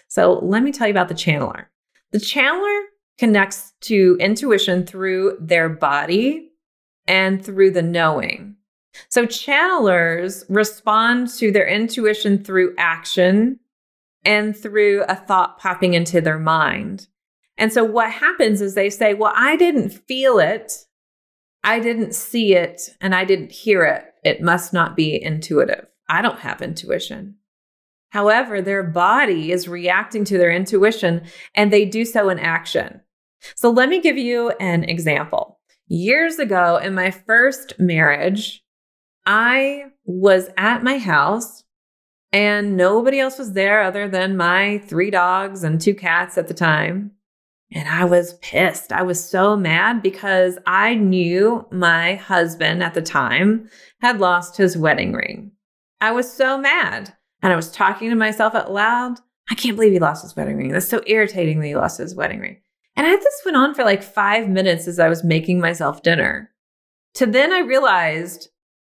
So, 0.09 0.39
let 0.43 0.63
me 0.63 0.73
tell 0.73 0.87
you 0.87 0.93
about 0.93 1.09
the 1.09 1.15
channeler. 1.15 1.67
The 2.13 2.19
channeler 2.19 2.85
connects 3.19 3.73
to 3.83 4.17
intuition 4.21 4.87
through 4.87 5.39
their 5.41 5.69
body 5.69 6.51
and 7.07 7.45
through 7.45 7.73
the 7.73 7.83
knowing. 7.83 8.57
So 9.09 9.27
channelers 9.27 10.45
respond 10.49 11.29
to 11.39 11.51
their 11.51 11.67
intuition 11.67 12.43
through 12.43 12.75
action 12.79 13.61
and 14.25 14.57
through 14.57 15.05
a 15.09 15.15
thought 15.15 15.59
popping 15.59 15.95
into 15.95 16.21
their 16.21 16.39
mind. 16.39 17.07
And 17.59 17.73
so 17.73 17.85
what 17.85 18.11
happens 18.11 18.61
is 18.61 18.75
they 18.75 18.91
say, 18.91 19.15
Well, 19.15 19.33
I 19.35 19.57
didn't 19.57 19.91
feel 19.91 20.39
it, 20.39 20.73
I 21.65 21.81
didn't 21.81 22.15
see 22.15 22.55
it, 22.55 22.91
and 23.01 23.15
I 23.15 23.25
didn't 23.25 23.53
hear 23.53 23.85
it. 23.85 24.05
It 24.25 24.43
must 24.43 24.73
not 24.73 24.97
be 24.97 25.23
intuitive. 25.23 25.87
I 26.09 26.23
don't 26.23 26.41
have 26.41 26.63
intuition. 26.63 27.37
However, 28.11 28.63
their 28.63 28.83
body 28.83 29.53
is 29.53 29.69
reacting 29.69 30.25
to 30.25 30.39
their 30.39 30.51
intuition 30.51 31.23
and 31.55 31.73
they 31.73 31.85
do 31.85 32.05
so 32.05 32.29
in 32.29 32.39
action. 32.39 33.01
So 33.57 33.71
let 33.71 33.89
me 33.89 34.01
give 34.01 34.17
you 34.17 34.51
an 34.61 34.85
example. 34.85 35.59
Years 35.89 36.39
ago, 36.39 36.79
in 36.79 36.95
my 36.95 37.11
first 37.11 37.79
marriage, 37.79 38.65
I 39.27 39.87
was 40.05 40.49
at 40.57 40.85
my 40.85 40.99
house 40.99 41.65
and 42.33 42.77
nobody 42.77 43.19
else 43.19 43.39
was 43.39 43.53
there 43.53 43.83
other 43.83 44.09
than 44.09 44.37
my 44.37 44.79
three 44.87 45.11
dogs 45.11 45.65
and 45.65 45.81
two 45.81 45.95
cats 45.95 46.39
at 46.39 46.49
the 46.49 46.55
time. 46.55 47.13
And 47.73 47.89
I 47.89 48.05
was 48.05 48.35
pissed. 48.35 48.93
I 48.93 49.03
was 49.03 49.29
so 49.29 49.57
mad 49.57 50.01
because 50.01 50.57
I 50.67 50.95
knew 50.95 51.67
my 51.73 52.15
husband 52.15 52.83
at 52.83 52.95
the 52.95 53.03
time 53.03 53.69
had 54.01 54.21
lost 54.21 54.57
his 54.57 54.77
wedding 54.77 55.13
ring. 55.13 55.51
I 56.01 56.13
was 56.13 56.33
so 56.33 56.59
mad. 56.59 57.15
And 57.43 57.53
I 57.53 57.57
was 57.57 57.71
talking 57.71 58.11
to 58.11 58.17
myself 58.17 58.55
out 58.55 58.73
loud. 58.73 59.19
I 59.51 59.55
can't 59.55 59.77
believe 59.77 59.93
he 59.93 59.99
lost 59.99 60.23
his 60.23 60.37
wedding 60.37 60.57
ring. 60.57 60.71
That's 60.71 60.89
so 60.89 61.03
irritating 61.07 61.61
that 61.61 61.67
he 61.67 61.77
lost 61.77 61.99
his 61.99 62.15
wedding 62.15 62.41
ring. 62.41 62.59
And 62.97 63.07
I, 63.07 63.15
this 63.17 63.43
went 63.45 63.57
on 63.57 63.75
for 63.75 63.85
like 63.85 64.03
five 64.03 64.49
minutes 64.49 64.89
as 64.89 64.99
I 64.99 65.09
was 65.09 65.25
making 65.25 65.61
myself 65.61 66.03
dinner. 66.03 66.51
To 67.15 67.27
then 67.27 67.53
I 67.53 67.61
realized 67.61 68.49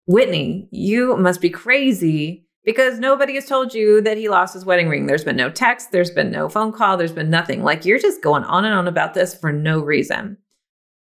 Whitney, 0.06 0.68
you 0.72 1.16
must 1.18 1.42
be 1.42 1.50
crazy 1.50 2.46
because 2.66 3.00
nobody 3.00 3.36
has 3.36 3.46
told 3.46 3.74
you 3.74 4.02
that 4.02 4.18
he 4.18 4.30
lost 4.30 4.54
his 4.54 4.66
wedding 4.66 4.90
ring. 4.90 5.06
There's 5.06 5.24
been 5.24 5.36
no 5.36 5.50
text, 5.50 5.92
there's 5.92 6.12
been 6.12 6.32
no 6.32 6.50
phone 6.50 6.72
call, 6.72 6.98
there's 6.98 7.12
been 7.12 7.30
nothing. 7.30 7.64
Like 7.64 7.86
you're 7.86 8.00
just 8.00 8.22
going 8.22 8.44
on 8.44 8.66
and 8.66 8.74
on 8.74 8.88
about 8.88 9.14
this 9.14 9.36
for 9.36 9.52
no 9.52 9.80
reason. 9.80 10.38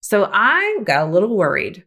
So 0.02 0.30
I 0.32 0.80
got 0.84 1.08
a 1.08 1.12
little 1.12 1.36
worried. 1.36 1.84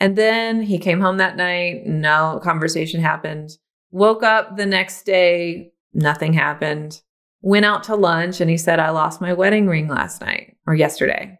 And 0.00 0.16
then 0.16 0.62
he 0.62 0.78
came 0.78 1.00
home 1.00 1.16
that 1.16 1.36
night, 1.36 1.86
no 1.86 2.40
conversation 2.42 3.00
happened. 3.00 3.50
Woke 3.90 4.22
up 4.22 4.56
the 4.56 4.66
next 4.66 5.04
day, 5.04 5.72
nothing 5.92 6.32
happened. 6.32 7.00
Went 7.40 7.64
out 7.64 7.84
to 7.84 7.96
lunch 7.96 8.40
and 8.40 8.50
he 8.50 8.56
said, 8.56 8.78
I 8.78 8.90
lost 8.90 9.20
my 9.20 9.32
wedding 9.32 9.66
ring 9.66 9.88
last 9.88 10.20
night 10.20 10.56
or 10.66 10.74
yesterday. 10.74 11.38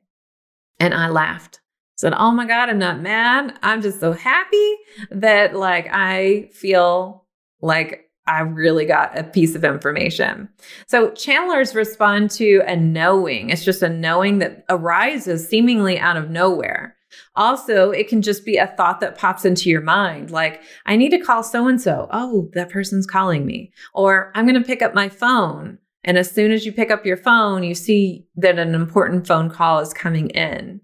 And 0.81 0.95
I 0.95 1.09
laughed 1.09 1.61
said, 1.99 2.15
Oh 2.17 2.31
my 2.31 2.47
God, 2.47 2.71
I'm 2.71 2.79
not 2.79 3.01
mad. 3.01 3.59
I'm 3.63 3.83
just 3.83 4.01
so 4.01 4.13
happy 4.13 4.77
that 5.11 5.55
like 5.55 5.89
I 5.93 6.49
feel 6.53 7.27
like 7.61 8.09
I 8.27 8.41
really 8.41 8.85
got 8.85 9.19
a 9.19 9.25
piece 9.25 9.55
of 9.55 9.65
information. 9.65 10.49
So 10.87 11.11
channelers 11.11 11.75
respond 11.75 12.31
to 12.33 12.63
a 12.67 12.77
knowing. 12.77 13.51
It's 13.51 13.65
just 13.65 13.83
a 13.83 13.89
knowing 13.89 14.39
that 14.39 14.65
arises 14.69 15.49
seemingly 15.49 15.99
out 15.99 16.17
of 16.17 16.31
nowhere. 16.31 16.95
Also, 17.35 17.91
it 17.91 18.07
can 18.07 18.21
just 18.21 18.45
be 18.45 18.59
a 18.59 18.67
thought 18.67 19.01
that 19.01 19.17
pops 19.17 19.47
into 19.47 19.71
your 19.71 19.81
mind, 19.81 20.31
like, 20.31 20.61
I 20.85 20.95
need 20.95 21.09
to 21.11 21.19
call 21.19 21.43
so 21.43 21.67
and 21.67 21.81
so. 21.81 22.07
Oh, 22.11 22.51
that 22.53 22.69
person's 22.69 23.07
calling 23.07 23.47
me. 23.47 23.73
Or 23.95 24.31
I'm 24.35 24.45
going 24.45 24.61
to 24.61 24.67
pick 24.67 24.83
up 24.83 24.95
my 24.95 25.09
phone. 25.09 25.79
And 26.05 26.19
as 26.19 26.31
soon 26.31 26.53
as 26.53 26.67
you 26.67 26.73
pick 26.73 26.91
up 26.91 27.07
your 27.07 27.17
phone, 27.17 27.63
you 27.63 27.75
see 27.75 28.27
that 28.37 28.59
an 28.59 28.75
important 28.75 29.27
phone 29.27 29.49
call 29.49 29.79
is 29.79 29.95
coming 29.95 30.29
in. 30.31 30.83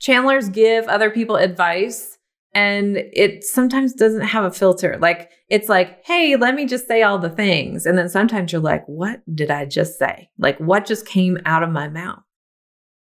Channelers 0.00 0.52
give 0.52 0.86
other 0.86 1.10
people 1.10 1.36
advice 1.36 2.18
and 2.54 2.96
it 2.96 3.42
sometimes 3.42 3.92
doesn't 3.94 4.22
have 4.22 4.44
a 4.44 4.50
filter. 4.50 4.96
Like 5.00 5.30
it's 5.48 5.68
like, 5.68 6.04
hey, 6.04 6.36
let 6.36 6.54
me 6.54 6.66
just 6.66 6.86
say 6.86 7.02
all 7.02 7.18
the 7.18 7.30
things. 7.30 7.84
And 7.84 7.98
then 7.98 8.08
sometimes 8.08 8.52
you're 8.52 8.60
like, 8.60 8.84
what 8.86 9.20
did 9.34 9.50
I 9.50 9.64
just 9.64 9.98
say? 9.98 10.30
Like 10.38 10.58
what 10.58 10.86
just 10.86 11.06
came 11.06 11.38
out 11.44 11.62
of 11.62 11.70
my 11.70 11.88
mouth? 11.88 12.22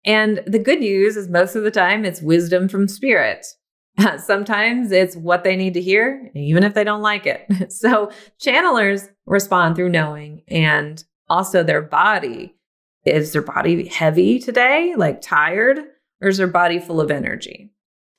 And 0.04 0.42
the 0.46 0.58
good 0.58 0.80
news 0.80 1.16
is 1.16 1.28
most 1.28 1.54
of 1.54 1.64
the 1.64 1.70
time 1.70 2.04
it's 2.04 2.22
wisdom 2.22 2.68
from 2.68 2.88
spirit. 2.88 3.46
Sometimes 4.18 4.90
it's 4.90 5.16
what 5.16 5.44
they 5.44 5.54
need 5.54 5.74
to 5.74 5.80
hear, 5.80 6.30
even 6.34 6.64
if 6.64 6.74
they 6.74 6.84
don't 6.84 7.02
like 7.02 7.26
it. 7.26 7.46
So 7.72 8.10
channelers 8.40 9.08
respond 9.26 9.76
through 9.76 9.90
knowing 9.90 10.42
and 10.48 11.02
also 11.28 11.62
their 11.62 11.82
body. 11.82 12.56
Is 13.04 13.32
their 13.32 13.42
body 13.42 13.88
heavy 13.88 14.38
today, 14.38 14.94
like 14.96 15.20
tired? 15.20 15.80
Or 16.22 16.28
is 16.28 16.38
their 16.38 16.46
body 16.46 16.78
full 16.78 17.00
of 17.00 17.10
energy? 17.10 17.70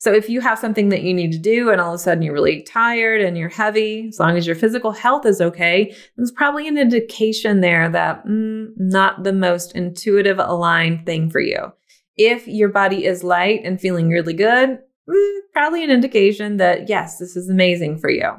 So 0.04 0.12
if 0.12 0.30
you 0.30 0.42
have 0.42 0.60
something 0.60 0.90
that 0.90 1.04
you 1.04 1.14
need 1.14 1.32
to 1.32 1.38
do 1.38 1.70
and 1.70 1.80
all 1.80 1.94
of 1.94 1.96
a 1.96 1.98
sudden 1.98 2.24
you're 2.24 2.34
really 2.34 2.62
tired 2.64 3.22
and 3.22 3.38
you're 3.38 3.48
heavy, 3.48 4.10
as 4.10 4.20
long 4.20 4.36
as 4.36 4.46
your 4.46 4.58
physical 4.58 4.92
health 4.92 5.26
is 5.26 5.40
okay, 5.40 5.96
there's 6.18 6.30
probably 6.30 6.68
an 6.68 6.78
indication 6.78 7.62
there 7.62 7.88
that 7.88 8.26
mm, 8.26 8.68
not 8.76 9.24
the 9.24 9.32
most 9.32 9.74
intuitive 9.78 10.40
aligned 10.40 11.06
thing 11.06 11.30
for 11.30 11.40
you. 11.40 11.72
If 12.18 12.46
your 12.50 12.68
body 12.68 13.06
is 13.06 13.24
light 13.24 13.62
and 13.64 13.80
feeling 13.80 14.10
really 14.10 14.34
good, 14.34 14.80
mm, 15.10 15.40
probably 15.54 15.86
an 15.86 15.90
indication 15.90 16.58
that 16.58 16.90
yes, 16.90 17.18
this 17.18 17.38
is 17.38 17.50
amazing 17.50 18.00
for 18.00 18.10
you. 18.10 18.30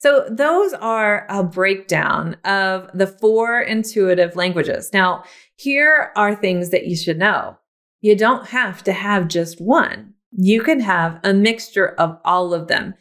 So, 0.00 0.26
those 0.28 0.72
are 0.72 1.26
a 1.28 1.44
breakdown 1.44 2.36
of 2.44 2.90
the 2.92 3.06
four 3.06 3.60
intuitive 3.60 4.34
languages. 4.34 4.90
Now, 4.92 5.22
here 5.54 6.10
are 6.16 6.34
things 6.34 6.70
that 6.70 6.88
you 6.88 6.96
should 6.96 7.18
know. 7.20 7.56
You 8.02 8.16
don't 8.16 8.48
have 8.48 8.82
to 8.84 8.92
have 8.92 9.28
just 9.28 9.60
one. 9.60 10.14
You 10.32 10.60
can 10.62 10.80
have 10.80 11.20
a 11.22 11.32
mixture 11.32 11.88
of 11.98 12.18
all 12.24 12.52
of 12.52 12.66
them, 12.66 12.94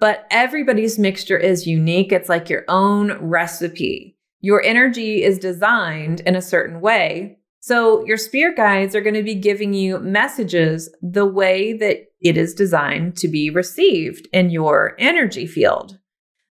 but 0.00 0.26
everybody's 0.30 0.98
mixture 0.98 1.36
is 1.36 1.66
unique. 1.66 2.12
It's 2.12 2.30
like 2.30 2.48
your 2.48 2.64
own 2.66 3.12
recipe. 3.20 4.16
Your 4.40 4.62
energy 4.62 5.22
is 5.22 5.38
designed 5.38 6.20
in 6.20 6.34
a 6.34 6.40
certain 6.40 6.80
way. 6.80 7.38
So 7.60 8.06
your 8.06 8.16
spirit 8.16 8.56
guides 8.56 8.96
are 8.96 9.02
going 9.02 9.16
to 9.16 9.22
be 9.22 9.34
giving 9.34 9.74
you 9.74 9.98
messages 9.98 10.88
the 11.02 11.26
way 11.26 11.74
that 11.74 12.06
it 12.22 12.38
is 12.38 12.54
designed 12.54 13.18
to 13.18 13.28
be 13.28 13.50
received 13.50 14.28
in 14.32 14.48
your 14.48 14.96
energy 14.98 15.46
field. 15.46 15.98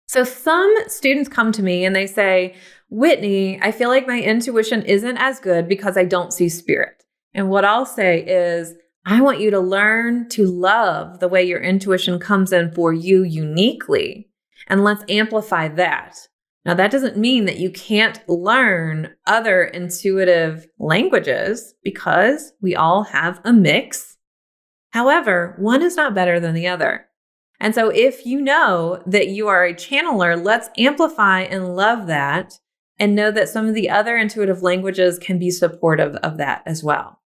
So 0.06 0.22
some 0.22 0.72
students 0.86 1.28
come 1.28 1.50
to 1.52 1.62
me 1.62 1.84
and 1.84 1.96
they 1.96 2.06
say, 2.06 2.54
Whitney, 2.88 3.60
I 3.60 3.72
feel 3.72 3.88
like 3.88 4.06
my 4.06 4.20
intuition 4.20 4.82
isn't 4.82 5.16
as 5.16 5.40
good 5.40 5.68
because 5.68 5.96
I 5.96 6.04
don't 6.04 6.32
see 6.32 6.48
spirit. 6.48 7.02
And 7.34 7.48
what 7.48 7.64
I'll 7.64 7.86
say 7.86 8.24
is, 8.24 8.74
I 9.06 9.22
want 9.22 9.40
you 9.40 9.50
to 9.50 9.60
learn 9.60 10.28
to 10.30 10.46
love 10.46 11.20
the 11.20 11.28
way 11.28 11.42
your 11.42 11.60
intuition 11.60 12.18
comes 12.18 12.52
in 12.52 12.72
for 12.72 12.92
you 12.92 13.22
uniquely. 13.22 14.28
And 14.66 14.84
let's 14.84 15.04
amplify 15.08 15.68
that. 15.68 16.16
Now, 16.64 16.74
that 16.74 16.90
doesn't 16.90 17.16
mean 17.16 17.46
that 17.46 17.58
you 17.58 17.70
can't 17.70 18.20
learn 18.28 19.14
other 19.26 19.64
intuitive 19.64 20.66
languages 20.78 21.74
because 21.82 22.52
we 22.60 22.76
all 22.76 23.04
have 23.04 23.40
a 23.44 23.52
mix. 23.52 24.18
However, 24.90 25.56
one 25.58 25.82
is 25.82 25.96
not 25.96 26.14
better 26.14 26.38
than 26.38 26.54
the 26.54 26.68
other. 26.68 27.06
And 27.58 27.74
so, 27.74 27.88
if 27.88 28.26
you 28.26 28.40
know 28.40 29.02
that 29.06 29.28
you 29.28 29.48
are 29.48 29.64
a 29.64 29.74
channeler, 29.74 30.42
let's 30.42 30.68
amplify 30.76 31.40
and 31.42 31.76
love 31.76 32.06
that 32.08 32.54
and 32.98 33.14
know 33.14 33.30
that 33.30 33.48
some 33.48 33.66
of 33.66 33.74
the 33.74 33.88
other 33.88 34.16
intuitive 34.16 34.62
languages 34.62 35.18
can 35.18 35.38
be 35.38 35.50
supportive 35.50 36.16
of 36.16 36.36
that 36.36 36.62
as 36.66 36.84
well. 36.84 37.19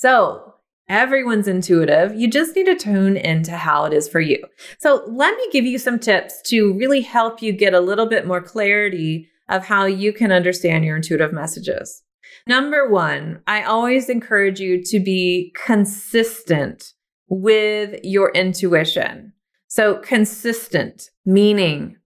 So, 0.00 0.54
everyone's 0.88 1.48
intuitive. 1.48 2.14
You 2.14 2.30
just 2.30 2.54
need 2.54 2.66
to 2.66 2.76
tune 2.76 3.16
into 3.16 3.56
how 3.56 3.84
it 3.84 3.92
is 3.92 4.08
for 4.08 4.20
you. 4.20 4.38
So, 4.78 5.02
let 5.08 5.36
me 5.36 5.48
give 5.50 5.64
you 5.64 5.76
some 5.76 5.98
tips 5.98 6.40
to 6.50 6.72
really 6.74 7.00
help 7.00 7.42
you 7.42 7.50
get 7.52 7.74
a 7.74 7.80
little 7.80 8.06
bit 8.06 8.24
more 8.24 8.40
clarity 8.40 9.28
of 9.48 9.64
how 9.64 9.86
you 9.86 10.12
can 10.12 10.30
understand 10.30 10.84
your 10.84 10.94
intuitive 10.94 11.32
messages. 11.32 12.04
Number 12.46 12.88
one, 12.88 13.40
I 13.48 13.64
always 13.64 14.08
encourage 14.08 14.60
you 14.60 14.84
to 14.84 15.00
be 15.00 15.52
consistent 15.56 16.92
with 17.26 17.98
your 18.04 18.30
intuition. 18.30 19.32
So, 19.66 19.96
consistent, 19.96 21.10
meaning 21.26 21.96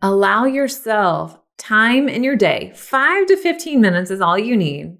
allow 0.00 0.44
yourself 0.44 1.36
time 1.58 2.08
in 2.08 2.22
your 2.22 2.36
day, 2.36 2.70
five 2.76 3.26
to 3.26 3.36
15 3.36 3.80
minutes 3.80 4.12
is 4.12 4.20
all 4.20 4.38
you 4.38 4.56
need 4.56 4.98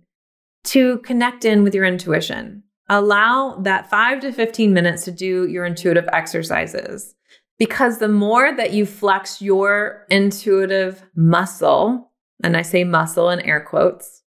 to 0.65 0.99
connect 0.99 1.45
in 1.45 1.63
with 1.63 1.75
your 1.75 1.85
intuition. 1.85 2.63
Allow 2.89 3.57
that 3.63 3.89
five 3.89 4.21
to 4.21 4.33
15 4.33 4.73
minutes 4.73 5.05
to 5.05 5.13
do 5.13 5.47
your 5.49 5.65
intuitive 5.65 6.09
exercises. 6.13 7.15
Because 7.59 7.99
the 7.99 8.09
more 8.09 8.55
that 8.57 8.73
you 8.73 8.87
flex 8.87 9.43
your 9.43 10.07
intuitive 10.11 11.05
muscle, 11.15 12.11
and 12.43 12.57
I 12.57 12.63
say 12.63 12.85
muscle 12.85 13.31
in 13.31 13.41
air 13.41 13.61
quotes, 13.61 14.23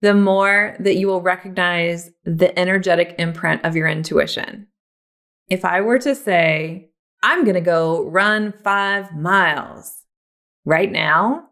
the 0.00 0.14
more 0.14 0.76
that 0.80 0.96
you 0.96 1.06
will 1.06 1.20
recognize 1.20 2.10
the 2.24 2.58
energetic 2.58 3.14
imprint 3.18 3.64
of 3.64 3.76
your 3.76 3.86
intuition. 3.86 4.66
If 5.48 5.64
I 5.64 5.80
were 5.80 5.98
to 6.00 6.14
say, 6.14 6.90
I'm 7.22 7.44
going 7.44 7.54
to 7.54 7.60
go 7.60 8.04
run 8.08 8.52
five 8.62 9.14
miles 9.14 10.02
right 10.64 10.90
now. 10.92 11.48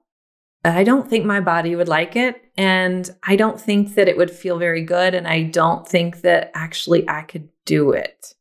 I 0.65 0.85
don't 0.85 1.09
think 1.09 1.25
my 1.25 1.41
body 1.41 1.75
would 1.75 1.89
like 1.89 2.15
it. 2.15 2.41
And 2.57 3.11
I 3.25 3.37
don't 3.37 3.61
think 3.61 3.95
that 3.95 4.09
it 4.09 4.17
would 4.17 4.31
feel 4.31 4.59
very 4.59 4.85
good. 4.85 5.15
And 5.15 5.27
I 5.27 5.43
don't 5.43 5.87
think 5.87 6.21
that 6.21 6.51
actually 6.55 7.09
I 7.09 7.23
could 7.23 7.49
do 7.65 7.93
it 7.93 8.35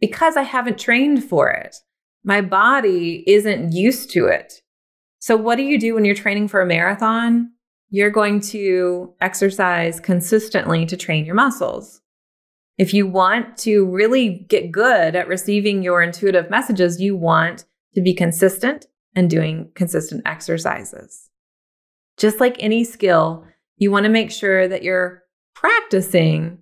because 0.00 0.36
I 0.36 0.42
haven't 0.42 0.78
trained 0.78 1.24
for 1.24 1.50
it. 1.50 1.76
My 2.24 2.40
body 2.40 3.24
isn't 3.26 3.72
used 3.72 4.10
to 4.12 4.26
it. 4.26 4.62
So, 5.18 5.36
what 5.36 5.56
do 5.56 5.62
you 5.62 5.78
do 5.78 5.94
when 5.94 6.04
you're 6.04 6.14
training 6.14 6.48
for 6.48 6.60
a 6.60 6.66
marathon? 6.66 7.52
You're 7.90 8.10
going 8.10 8.40
to 8.40 9.14
exercise 9.20 10.00
consistently 10.00 10.86
to 10.86 10.96
train 10.96 11.24
your 11.24 11.34
muscles. 11.34 12.00
If 12.78 12.94
you 12.94 13.06
want 13.06 13.56
to 13.58 13.84
really 13.86 14.46
get 14.48 14.72
good 14.72 15.14
at 15.14 15.28
receiving 15.28 15.82
your 15.82 16.02
intuitive 16.02 16.48
messages, 16.50 17.00
you 17.00 17.14
want 17.14 17.64
to 17.94 18.00
be 18.00 18.14
consistent 18.14 18.86
and 19.14 19.28
doing 19.28 19.70
consistent 19.74 20.22
exercises. 20.24 21.28
Just 22.16 22.40
like 22.40 22.56
any 22.58 22.84
skill, 22.84 23.46
you 23.76 23.90
want 23.90 24.04
to 24.04 24.10
make 24.10 24.30
sure 24.30 24.68
that 24.68 24.82
you're 24.82 25.22
practicing 25.54 26.58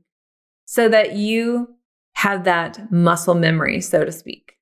so 0.65 0.89
that 0.89 1.15
you 1.15 1.69
have 2.15 2.45
that 2.45 2.91
muscle 2.93 3.35
memory, 3.35 3.81
so 3.81 4.05
to 4.05 4.13
speak. 4.13 4.57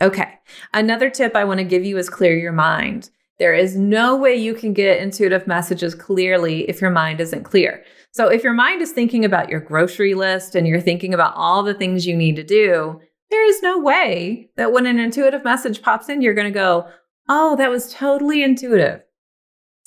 Okay, 0.00 0.38
another 0.74 1.10
tip 1.10 1.34
I 1.34 1.44
want 1.44 1.58
to 1.58 1.64
give 1.64 1.84
you 1.84 1.98
is 1.98 2.08
clear 2.08 2.36
your 2.36 2.52
mind. 2.52 3.10
There 3.38 3.54
is 3.54 3.76
no 3.76 4.16
way 4.16 4.34
you 4.34 4.54
can 4.54 4.72
get 4.72 5.00
intuitive 5.00 5.46
messages 5.46 5.94
clearly 5.94 6.68
if 6.68 6.80
your 6.80 6.90
mind 6.90 7.20
isn't 7.20 7.44
clear. 7.44 7.84
So, 8.12 8.28
if 8.28 8.42
your 8.42 8.54
mind 8.54 8.80
is 8.80 8.92
thinking 8.92 9.24
about 9.24 9.50
your 9.50 9.60
grocery 9.60 10.14
list 10.14 10.54
and 10.54 10.66
you're 10.66 10.80
thinking 10.80 11.12
about 11.12 11.34
all 11.34 11.62
the 11.62 11.74
things 11.74 12.06
you 12.06 12.16
need 12.16 12.36
to 12.36 12.44
do, 12.44 13.00
there 13.30 13.44
is 13.46 13.62
no 13.62 13.78
way 13.78 14.48
that 14.56 14.72
when 14.72 14.86
an 14.86 14.98
intuitive 14.98 15.44
message 15.44 15.82
pops 15.82 16.08
in, 16.08 16.22
you're 16.22 16.34
going 16.34 16.46
to 16.46 16.50
go, 16.50 16.88
Oh, 17.28 17.56
that 17.56 17.70
was 17.70 17.92
totally 17.92 18.42
intuitive. 18.42 19.02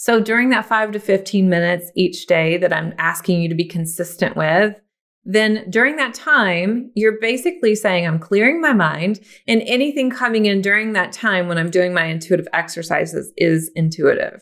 So, 0.01 0.21
during 0.21 0.47
that 0.51 0.65
five 0.65 0.93
to 0.93 0.99
15 0.99 1.49
minutes 1.49 1.91
each 1.93 2.25
day 2.25 2.55
that 2.55 2.71
I'm 2.71 2.93
asking 2.97 3.41
you 3.41 3.49
to 3.49 3.53
be 3.55 3.65
consistent 3.65 4.37
with, 4.37 4.79
then 5.25 5.69
during 5.69 5.97
that 5.97 6.13
time, 6.13 6.89
you're 6.95 7.19
basically 7.19 7.75
saying, 7.75 8.07
I'm 8.07 8.17
clearing 8.17 8.61
my 8.61 8.71
mind, 8.71 9.19
and 9.45 9.61
anything 9.65 10.09
coming 10.09 10.45
in 10.45 10.61
during 10.61 10.93
that 10.93 11.11
time 11.11 11.49
when 11.49 11.57
I'm 11.57 11.69
doing 11.69 11.93
my 11.93 12.05
intuitive 12.05 12.47
exercises 12.53 13.33
is 13.35 13.71
intuitive. 13.75 14.41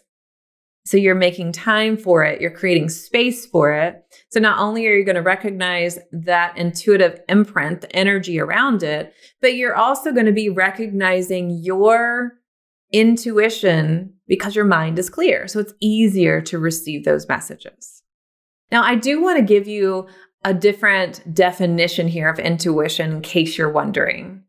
So 0.86 0.96
you're 0.96 1.16
making 1.16 1.54
time 1.54 1.98
for 1.98 2.24
it, 2.24 2.40
you're 2.40 2.52
creating 2.52 2.90
space 2.90 3.48
for 3.48 3.74
it. 3.74 4.04
So 4.30 4.40
not 4.40 4.60
only 4.60 4.86
are 4.86 4.94
you 4.94 5.04
going 5.04 5.16
to 5.16 5.24
recognize 5.24 5.98
that 6.12 6.56
intuitive 6.56 7.20
imprint, 7.30 7.82
the 7.82 7.96
energy 7.96 8.40
around 8.40 8.84
it, 8.84 9.12
but 9.42 9.56
you're 9.56 9.76
also 9.76 10.12
going 10.12 10.28
to 10.28 10.32
be 10.32 10.50
recognizing 10.50 11.50
your 11.64 12.38
intuition 12.92 14.14
because 14.28 14.56
your 14.56 14.66
mind 14.66 15.00
is 15.00 15.10
clear. 15.10 15.48
So 15.48 15.60
it's 15.60 15.74
easier 15.82 16.42
to 16.42 16.60
receive 16.60 17.06
those 17.06 17.28
messages. 17.28 18.04
Now, 18.72 18.84
I 18.84 18.96
do 18.96 19.22
want 19.22 19.38
to 19.38 19.44
give 19.44 19.68
you 19.68 20.08
a 20.44 20.54
different 20.54 21.34
definition 21.34 22.08
here 22.08 22.30
of 22.30 22.40
intuition 22.40 23.14
in 23.14 23.22
case 23.22 23.58
you're 23.58 23.72
wondering. 23.72 24.44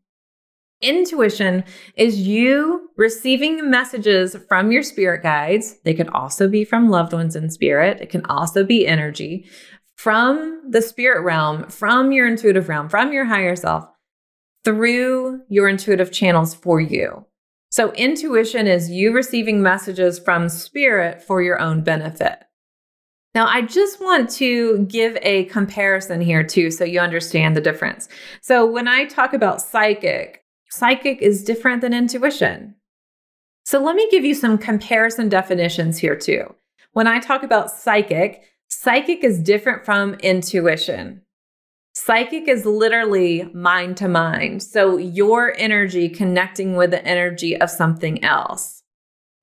Intuition 0.81 1.65
is 1.95 2.19
you 2.19 2.89
receiving 2.95 3.69
messages 3.69 4.35
from 4.47 4.71
your 4.71 4.83
spirit 4.83 5.23
guides. 5.23 5.77
They 5.83 5.93
could 5.93 6.07
also 6.09 6.47
be 6.47 6.63
from 6.63 6.89
loved 6.89 7.11
ones 7.11 7.35
in 7.35 7.49
spirit. 7.49 7.99
It 7.99 8.09
can 8.09 8.25
also 8.25 8.63
be 8.63 8.87
energy 8.87 9.49
from 9.97 10.61
the 10.69 10.81
spirit 10.81 11.23
realm, 11.23 11.67
from 11.69 12.13
your 12.13 12.27
intuitive 12.27 12.69
realm, 12.69 12.87
from 12.87 13.11
your 13.11 13.25
higher 13.25 13.57
self 13.57 13.85
through 14.63 15.41
your 15.49 15.67
intuitive 15.67 16.11
channels 16.11 16.53
for 16.53 16.79
you. 16.79 17.25
So, 17.71 17.91
intuition 17.93 18.65
is 18.65 18.89
you 18.89 19.13
receiving 19.13 19.61
messages 19.61 20.17
from 20.17 20.49
spirit 20.49 21.21
for 21.21 21.41
your 21.41 21.61
own 21.61 21.83
benefit. 21.83 22.43
Now, 23.35 23.45
I 23.45 23.61
just 23.61 24.01
want 24.01 24.29
to 24.31 24.85
give 24.87 25.17
a 25.21 25.45
comparison 25.45 26.19
here 26.19 26.43
too, 26.43 26.71
so 26.71 26.83
you 26.83 26.99
understand 26.99 27.55
the 27.55 27.61
difference. 27.61 28.09
So, 28.41 28.65
when 28.65 28.87
I 28.87 29.05
talk 29.05 29.33
about 29.33 29.61
psychic, 29.61 30.43
psychic 30.69 31.21
is 31.21 31.43
different 31.43 31.81
than 31.81 31.93
intuition. 31.93 32.75
So, 33.65 33.79
let 33.79 33.95
me 33.95 34.07
give 34.09 34.25
you 34.25 34.33
some 34.33 34.57
comparison 34.57 35.29
definitions 35.29 35.99
here 35.99 36.15
too. 36.15 36.55
When 36.93 37.05
I 37.05 37.19
talk 37.19 37.43
about 37.43 37.69
psychic, 37.69 38.41
psychic 38.67 39.23
is 39.23 39.39
different 39.39 39.85
from 39.85 40.15
intuition. 40.15 41.21
Psychic 42.01 42.47
is 42.47 42.65
literally 42.65 43.43
mind 43.53 43.97
to 43.97 44.07
mind. 44.07 44.63
So, 44.63 44.95
your 44.95 45.53
energy 45.57 46.07
connecting 46.07 46.77
with 46.77 46.91
the 46.91 47.05
energy 47.05 47.59
of 47.59 47.69
something 47.69 48.23
else. 48.23 48.83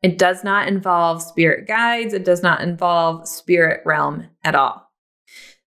It 0.03 0.17
does 0.17 0.43
not 0.43 0.67
involve 0.67 1.23
spirit 1.23 1.69
guides, 1.69 2.15
it 2.15 2.25
does 2.25 2.43
not 2.43 2.63
involve 2.63 3.29
spirit 3.29 3.83
realm 3.85 4.29
at 4.43 4.55
all. 4.55 4.91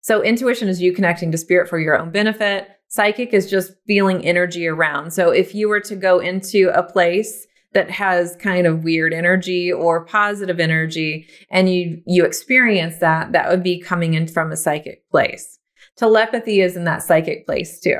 So, 0.00 0.22
intuition 0.22 0.66
is 0.68 0.80
you 0.80 0.94
connecting 0.94 1.30
to 1.30 1.36
spirit 1.36 1.68
for 1.68 1.78
your 1.78 1.96
own 1.96 2.10
benefit. 2.10 2.68
Psychic 2.88 3.34
is 3.34 3.50
just 3.50 3.72
feeling 3.86 4.24
energy 4.24 4.66
around. 4.66 5.12
So, 5.12 5.28
if 5.28 5.54
you 5.54 5.68
were 5.68 5.80
to 5.80 5.94
go 5.94 6.20
into 6.20 6.70
a 6.72 6.82
place 6.82 7.46
that 7.74 7.90
has 7.90 8.34
kind 8.36 8.66
of 8.66 8.82
weird 8.82 9.12
energy 9.12 9.70
or 9.70 10.06
positive 10.06 10.58
energy 10.58 11.28
and 11.50 11.70
you 11.70 12.00
you 12.06 12.24
experience 12.24 12.96
that 13.00 13.32
that 13.32 13.50
would 13.50 13.62
be 13.62 13.78
coming 13.78 14.14
in 14.14 14.26
from 14.26 14.50
a 14.50 14.56
psychic 14.56 15.08
place 15.10 15.57
telepathy 15.98 16.60
is 16.60 16.76
in 16.76 16.84
that 16.84 17.02
psychic 17.02 17.44
place 17.44 17.80
too 17.80 17.98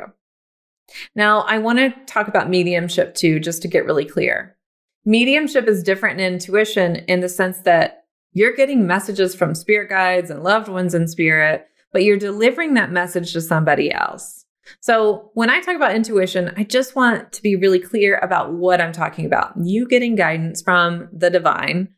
now 1.15 1.41
i 1.41 1.57
want 1.57 1.77
to 1.77 1.93
talk 2.05 2.27
about 2.27 2.49
mediumship 2.49 3.13
too 3.13 3.39
just 3.39 3.61
to 3.61 3.67
get 3.67 3.85
really 3.85 4.05
clear 4.05 4.55
Mediumship 5.05 5.67
is 5.67 5.81
different 5.81 6.19
in 6.19 6.33
intuition 6.33 6.97
in 7.07 7.21
the 7.21 7.29
sense 7.29 7.59
that 7.61 8.03
you're 8.33 8.55
getting 8.55 8.85
messages 8.85 9.33
from 9.33 9.55
spirit 9.55 9.89
guides 9.89 10.29
and 10.29 10.43
loved 10.43 10.67
ones 10.67 10.93
in 10.93 11.07
spirit, 11.07 11.65
but 11.91 12.03
you're 12.03 12.17
delivering 12.17 12.73
that 12.75 12.91
message 12.91 13.33
to 13.33 13.41
somebody 13.41 13.91
else. 13.91 14.45
So, 14.81 15.31
when 15.33 15.49
I 15.49 15.61
talk 15.61 15.75
about 15.75 15.95
intuition, 15.95 16.53
I 16.55 16.63
just 16.63 16.95
want 16.95 17.31
to 17.31 17.41
be 17.41 17.55
really 17.55 17.79
clear 17.79 18.19
about 18.19 18.53
what 18.53 18.79
I'm 18.79 18.91
talking 18.91 19.25
about. 19.25 19.53
You 19.59 19.87
getting 19.87 20.15
guidance 20.15 20.61
from 20.61 21.09
the 21.11 21.31
divine 21.31 21.89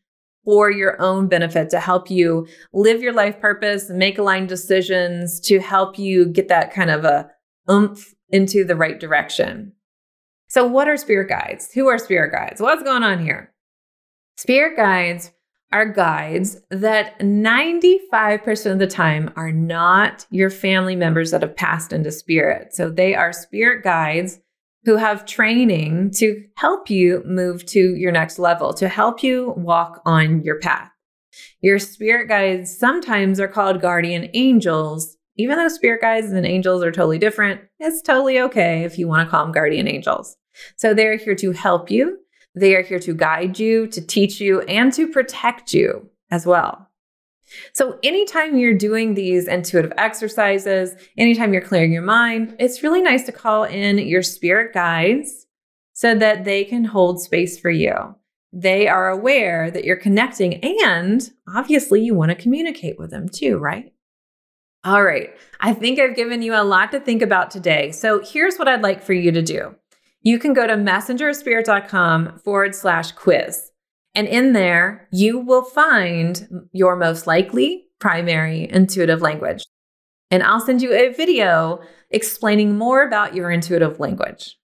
for 0.43 0.71
your 0.71 0.99
own 1.01 1.27
benefit 1.27 1.69
to 1.69 1.79
help 1.79 2.09
you 2.09 2.47
live 2.73 3.01
your 3.01 3.13
life 3.13 3.39
purpose, 3.39 3.89
make 3.89 4.17
aligned 4.17 4.49
decisions, 4.49 5.39
to 5.41 5.59
help 5.59 5.99
you 5.99 6.25
get 6.25 6.47
that 6.47 6.73
kind 6.73 6.89
of 6.89 7.05
a 7.05 7.29
oomph 7.69 8.13
into 8.29 8.63
the 8.63 8.75
right 8.75 8.99
direction. 8.99 9.73
So, 10.47 10.65
what 10.65 10.87
are 10.87 10.97
spirit 10.97 11.29
guides? 11.29 11.71
Who 11.73 11.87
are 11.87 11.97
spirit 11.97 12.31
guides? 12.31 12.59
What's 12.59 12.83
going 12.83 13.03
on 13.03 13.23
here? 13.23 13.53
Spirit 14.37 14.75
guides 14.75 15.31
are 15.71 15.85
guides 15.85 16.57
that 16.69 17.17
95% 17.19 18.71
of 18.71 18.79
the 18.79 18.87
time 18.87 19.31
are 19.37 19.53
not 19.53 20.25
your 20.29 20.49
family 20.49 20.95
members 20.95 21.31
that 21.31 21.41
have 21.41 21.55
passed 21.55 21.93
into 21.93 22.11
spirit. 22.11 22.73
So, 22.75 22.89
they 22.89 23.15
are 23.15 23.31
spirit 23.31 23.83
guides 23.83 24.39
who 24.85 24.95
have 24.95 25.25
training 25.25 26.11
to 26.11 26.43
help 26.55 26.89
you 26.89 27.23
move 27.25 27.65
to 27.67 27.95
your 27.95 28.11
next 28.11 28.39
level, 28.39 28.73
to 28.73 28.87
help 28.87 29.23
you 29.23 29.53
walk 29.57 30.01
on 30.05 30.41
your 30.41 30.59
path. 30.59 30.89
Your 31.61 31.79
spirit 31.79 32.27
guides 32.27 32.75
sometimes 32.77 33.39
are 33.39 33.47
called 33.47 33.81
guardian 33.81 34.29
angels. 34.33 35.17
Even 35.37 35.57
though 35.57 35.67
spirit 35.69 36.01
guides 36.01 36.31
and 36.31 36.45
angels 36.45 36.83
are 36.83 36.91
totally 36.91 37.17
different, 37.17 37.61
it's 37.79 38.01
totally 38.01 38.39
okay 38.39 38.83
if 38.83 38.97
you 38.97 39.07
want 39.07 39.25
to 39.25 39.31
call 39.31 39.45
them 39.45 39.53
guardian 39.53 39.87
angels. 39.87 40.35
So 40.75 40.93
they're 40.93 41.15
here 41.15 41.35
to 41.35 41.51
help 41.51 41.89
you, 41.89 42.17
they 42.55 42.75
are 42.75 42.83
here 42.83 42.99
to 42.99 43.13
guide 43.13 43.57
you, 43.57 43.87
to 43.87 44.05
teach 44.05 44.41
you, 44.41 44.61
and 44.61 44.91
to 44.93 45.07
protect 45.07 45.73
you 45.73 46.09
as 46.29 46.45
well. 46.45 46.90
So, 47.73 47.97
anytime 48.03 48.57
you're 48.57 48.73
doing 48.73 49.13
these 49.13 49.47
intuitive 49.47 49.93
exercises, 49.97 50.95
anytime 51.17 51.53
you're 51.53 51.61
clearing 51.61 51.91
your 51.91 52.01
mind, 52.01 52.55
it's 52.59 52.83
really 52.83 53.01
nice 53.01 53.25
to 53.25 53.31
call 53.31 53.63
in 53.63 53.97
your 53.99 54.23
spirit 54.23 54.73
guides 54.73 55.47
so 55.93 56.15
that 56.15 56.45
they 56.45 56.63
can 56.63 56.83
hold 56.83 57.21
space 57.21 57.59
for 57.59 57.69
you. 57.69 57.93
They 58.53 58.87
are 58.87 59.09
aware 59.09 59.71
that 59.71 59.85
you're 59.85 59.95
connecting, 59.95 60.55
and 60.81 61.29
obviously, 61.47 62.01
you 62.01 62.13
want 62.13 62.29
to 62.29 62.35
communicate 62.35 62.97
with 62.97 63.11
them 63.11 63.29
too, 63.29 63.57
right? 63.57 63.93
All 64.83 65.03
right, 65.03 65.29
I 65.59 65.73
think 65.73 65.99
I've 65.99 66.15
given 66.15 66.41
you 66.41 66.55
a 66.55 66.63
lot 66.63 66.91
to 66.91 66.99
think 66.99 67.21
about 67.21 67.51
today. 67.51 67.91
So, 67.91 68.21
here's 68.23 68.57
what 68.57 68.67
I'd 68.67 68.83
like 68.83 69.01
for 69.01 69.13
you 69.13 69.31
to 69.31 69.41
do 69.41 69.75
you 70.23 70.37
can 70.37 70.53
go 70.53 70.67
to 70.67 70.73
messengerspirit.com 70.73 72.39
forward 72.39 72.75
slash 72.75 73.11
quiz. 73.13 73.70
And 74.13 74.27
in 74.27 74.53
there, 74.53 75.07
you 75.11 75.39
will 75.39 75.63
find 75.63 76.67
your 76.71 76.95
most 76.95 77.27
likely 77.27 77.85
primary 77.99 78.69
intuitive 78.69 79.21
language. 79.21 79.63
And 80.29 80.43
I'll 80.43 80.59
send 80.59 80.81
you 80.81 80.93
a 80.93 81.13
video 81.13 81.79
explaining 82.09 82.77
more 82.77 83.03
about 83.03 83.35
your 83.35 83.51
intuitive 83.51 83.99
language. 83.99 84.57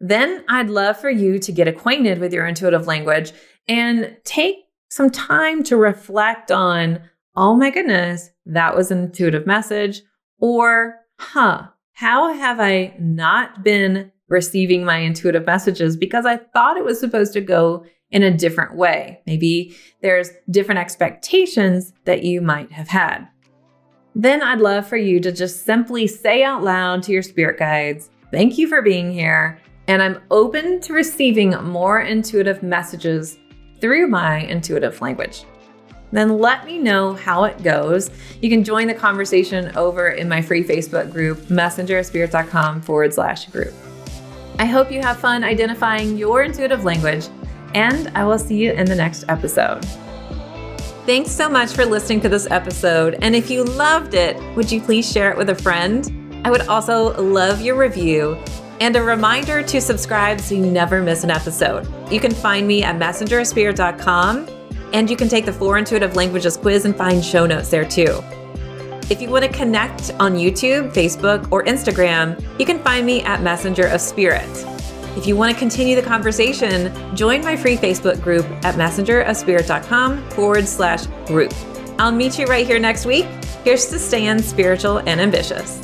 Then 0.00 0.44
I'd 0.48 0.70
love 0.70 0.98
for 0.98 1.10
you 1.10 1.38
to 1.38 1.52
get 1.52 1.68
acquainted 1.68 2.18
with 2.18 2.32
your 2.32 2.46
intuitive 2.46 2.86
language 2.86 3.32
and 3.68 4.16
take 4.24 4.56
some 4.90 5.10
time 5.10 5.62
to 5.64 5.76
reflect 5.76 6.50
on, 6.50 7.00
oh 7.36 7.56
my 7.56 7.70
goodness, 7.70 8.30
that 8.46 8.76
was 8.76 8.90
an 8.90 8.98
intuitive 8.98 9.46
message. 9.46 10.02
Or, 10.38 10.96
huh, 11.18 11.68
how 11.92 12.32
have 12.32 12.60
I 12.60 12.94
not 12.98 13.62
been 13.62 14.12
receiving 14.28 14.84
my 14.84 14.98
intuitive 14.98 15.46
messages 15.46 15.96
because 15.96 16.26
I 16.26 16.36
thought 16.36 16.76
it 16.76 16.84
was 16.84 17.00
supposed 17.00 17.32
to 17.34 17.40
go 17.40 17.84
in 18.14 18.22
a 18.22 18.30
different 18.30 18.74
way. 18.74 19.20
Maybe 19.26 19.76
there's 20.00 20.30
different 20.48 20.78
expectations 20.78 21.92
that 22.06 22.22
you 22.22 22.40
might 22.40 22.72
have 22.72 22.88
had. 22.88 23.28
Then 24.14 24.42
I'd 24.42 24.60
love 24.60 24.86
for 24.86 24.96
you 24.96 25.20
to 25.20 25.32
just 25.32 25.66
simply 25.66 26.06
say 26.06 26.44
out 26.44 26.62
loud 26.62 27.02
to 27.02 27.12
your 27.12 27.22
spirit 27.22 27.58
guides, 27.58 28.08
Thank 28.30 28.58
you 28.58 28.66
for 28.66 28.82
being 28.82 29.12
here. 29.12 29.60
And 29.86 30.02
I'm 30.02 30.20
open 30.30 30.80
to 30.80 30.92
receiving 30.92 31.50
more 31.62 32.00
intuitive 32.00 32.62
messages 32.62 33.38
through 33.80 34.08
my 34.08 34.38
intuitive 34.38 35.00
language. 35.00 35.44
Then 36.10 36.38
let 36.38 36.64
me 36.64 36.78
know 36.78 37.14
how 37.14 37.44
it 37.44 37.62
goes. 37.62 38.10
You 38.40 38.48
can 38.48 38.64
join 38.64 38.86
the 38.86 38.94
conversation 38.94 39.76
over 39.76 40.08
in 40.10 40.28
my 40.28 40.40
free 40.40 40.64
Facebook 40.64 41.12
group, 41.12 41.38
messengerspirit.com 41.46 42.82
forward 42.82 43.12
slash 43.12 43.46
group. 43.46 43.74
I 44.58 44.64
hope 44.64 44.90
you 44.90 45.00
have 45.00 45.18
fun 45.18 45.44
identifying 45.44 46.16
your 46.16 46.42
intuitive 46.42 46.84
language, 46.84 47.26
and 47.74 48.08
I 48.14 48.24
will 48.24 48.38
see 48.38 48.56
you 48.56 48.72
in 48.72 48.86
the 48.86 48.94
next 48.94 49.24
episode. 49.28 49.84
Thanks 51.06 51.30
so 51.30 51.50
much 51.50 51.72
for 51.72 51.84
listening 51.84 52.20
to 52.22 52.28
this 52.30 52.46
episode. 52.50 53.18
And 53.20 53.36
if 53.36 53.50
you 53.50 53.62
loved 53.62 54.14
it, 54.14 54.40
would 54.56 54.72
you 54.72 54.80
please 54.80 55.10
share 55.10 55.30
it 55.30 55.36
with 55.36 55.50
a 55.50 55.54
friend? 55.54 56.10
I 56.44 56.50
would 56.50 56.62
also 56.62 57.20
love 57.22 57.60
your 57.60 57.76
review 57.76 58.38
and 58.80 58.96
a 58.96 59.02
reminder 59.02 59.62
to 59.62 59.80
subscribe 59.80 60.40
so 60.40 60.54
you 60.54 60.66
never 60.66 61.02
miss 61.02 61.22
an 61.22 61.30
episode. 61.30 61.86
You 62.10 62.20
can 62.20 62.32
find 62.32 62.66
me 62.66 62.82
at 62.82 62.96
messengerspirit.com 62.96 64.48
and 64.92 65.10
you 65.10 65.16
can 65.16 65.28
take 65.28 65.44
the 65.44 65.52
four 65.52 65.76
intuitive 65.76 66.16
languages 66.16 66.56
quiz 66.56 66.84
and 66.84 66.96
find 66.96 67.24
show 67.24 67.46
notes 67.46 67.68
there 67.68 67.84
too. 67.84 68.22
If 69.10 69.20
you 69.20 69.28
want 69.28 69.44
to 69.44 69.50
connect 69.50 70.12
on 70.18 70.34
YouTube, 70.34 70.94
Facebook, 70.94 71.50
or 71.52 71.64
Instagram, 71.64 72.42
you 72.58 72.64
can 72.64 72.78
find 72.78 73.04
me 73.04 73.20
at 73.22 73.42
Messenger 73.42 73.88
of 73.88 74.00
Spirit. 74.00 74.73
If 75.16 75.26
you 75.28 75.36
want 75.36 75.52
to 75.52 75.58
continue 75.58 75.94
the 75.94 76.02
conversation, 76.02 76.92
join 77.14 77.42
my 77.42 77.56
free 77.56 77.76
Facebook 77.76 78.20
group 78.20 78.44
at 78.64 78.74
messengerofspirit.com 78.74 80.30
forward 80.30 80.66
slash 80.66 81.06
group. 81.26 81.54
I'll 81.98 82.10
meet 82.10 82.38
you 82.38 82.46
right 82.46 82.66
here 82.66 82.80
next 82.80 83.06
week. 83.06 83.26
Here's 83.62 83.86
to 83.86 83.98
staying 83.98 84.42
spiritual 84.42 84.98
and 84.98 85.20
ambitious. 85.20 85.78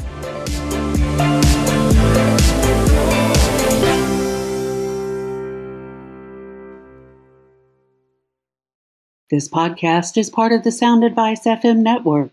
This 9.30 9.48
podcast 9.48 10.18
is 10.18 10.28
part 10.28 10.50
of 10.50 10.64
the 10.64 10.72
Sound 10.72 11.04
Advice 11.04 11.44
FM 11.44 11.78
network. 11.78 12.32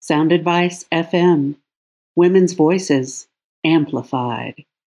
Sound 0.00 0.32
Advice 0.32 0.86
FM 0.90 1.56
Women's 2.16 2.54
Voices 2.54 3.28
Amplified. 3.62 4.64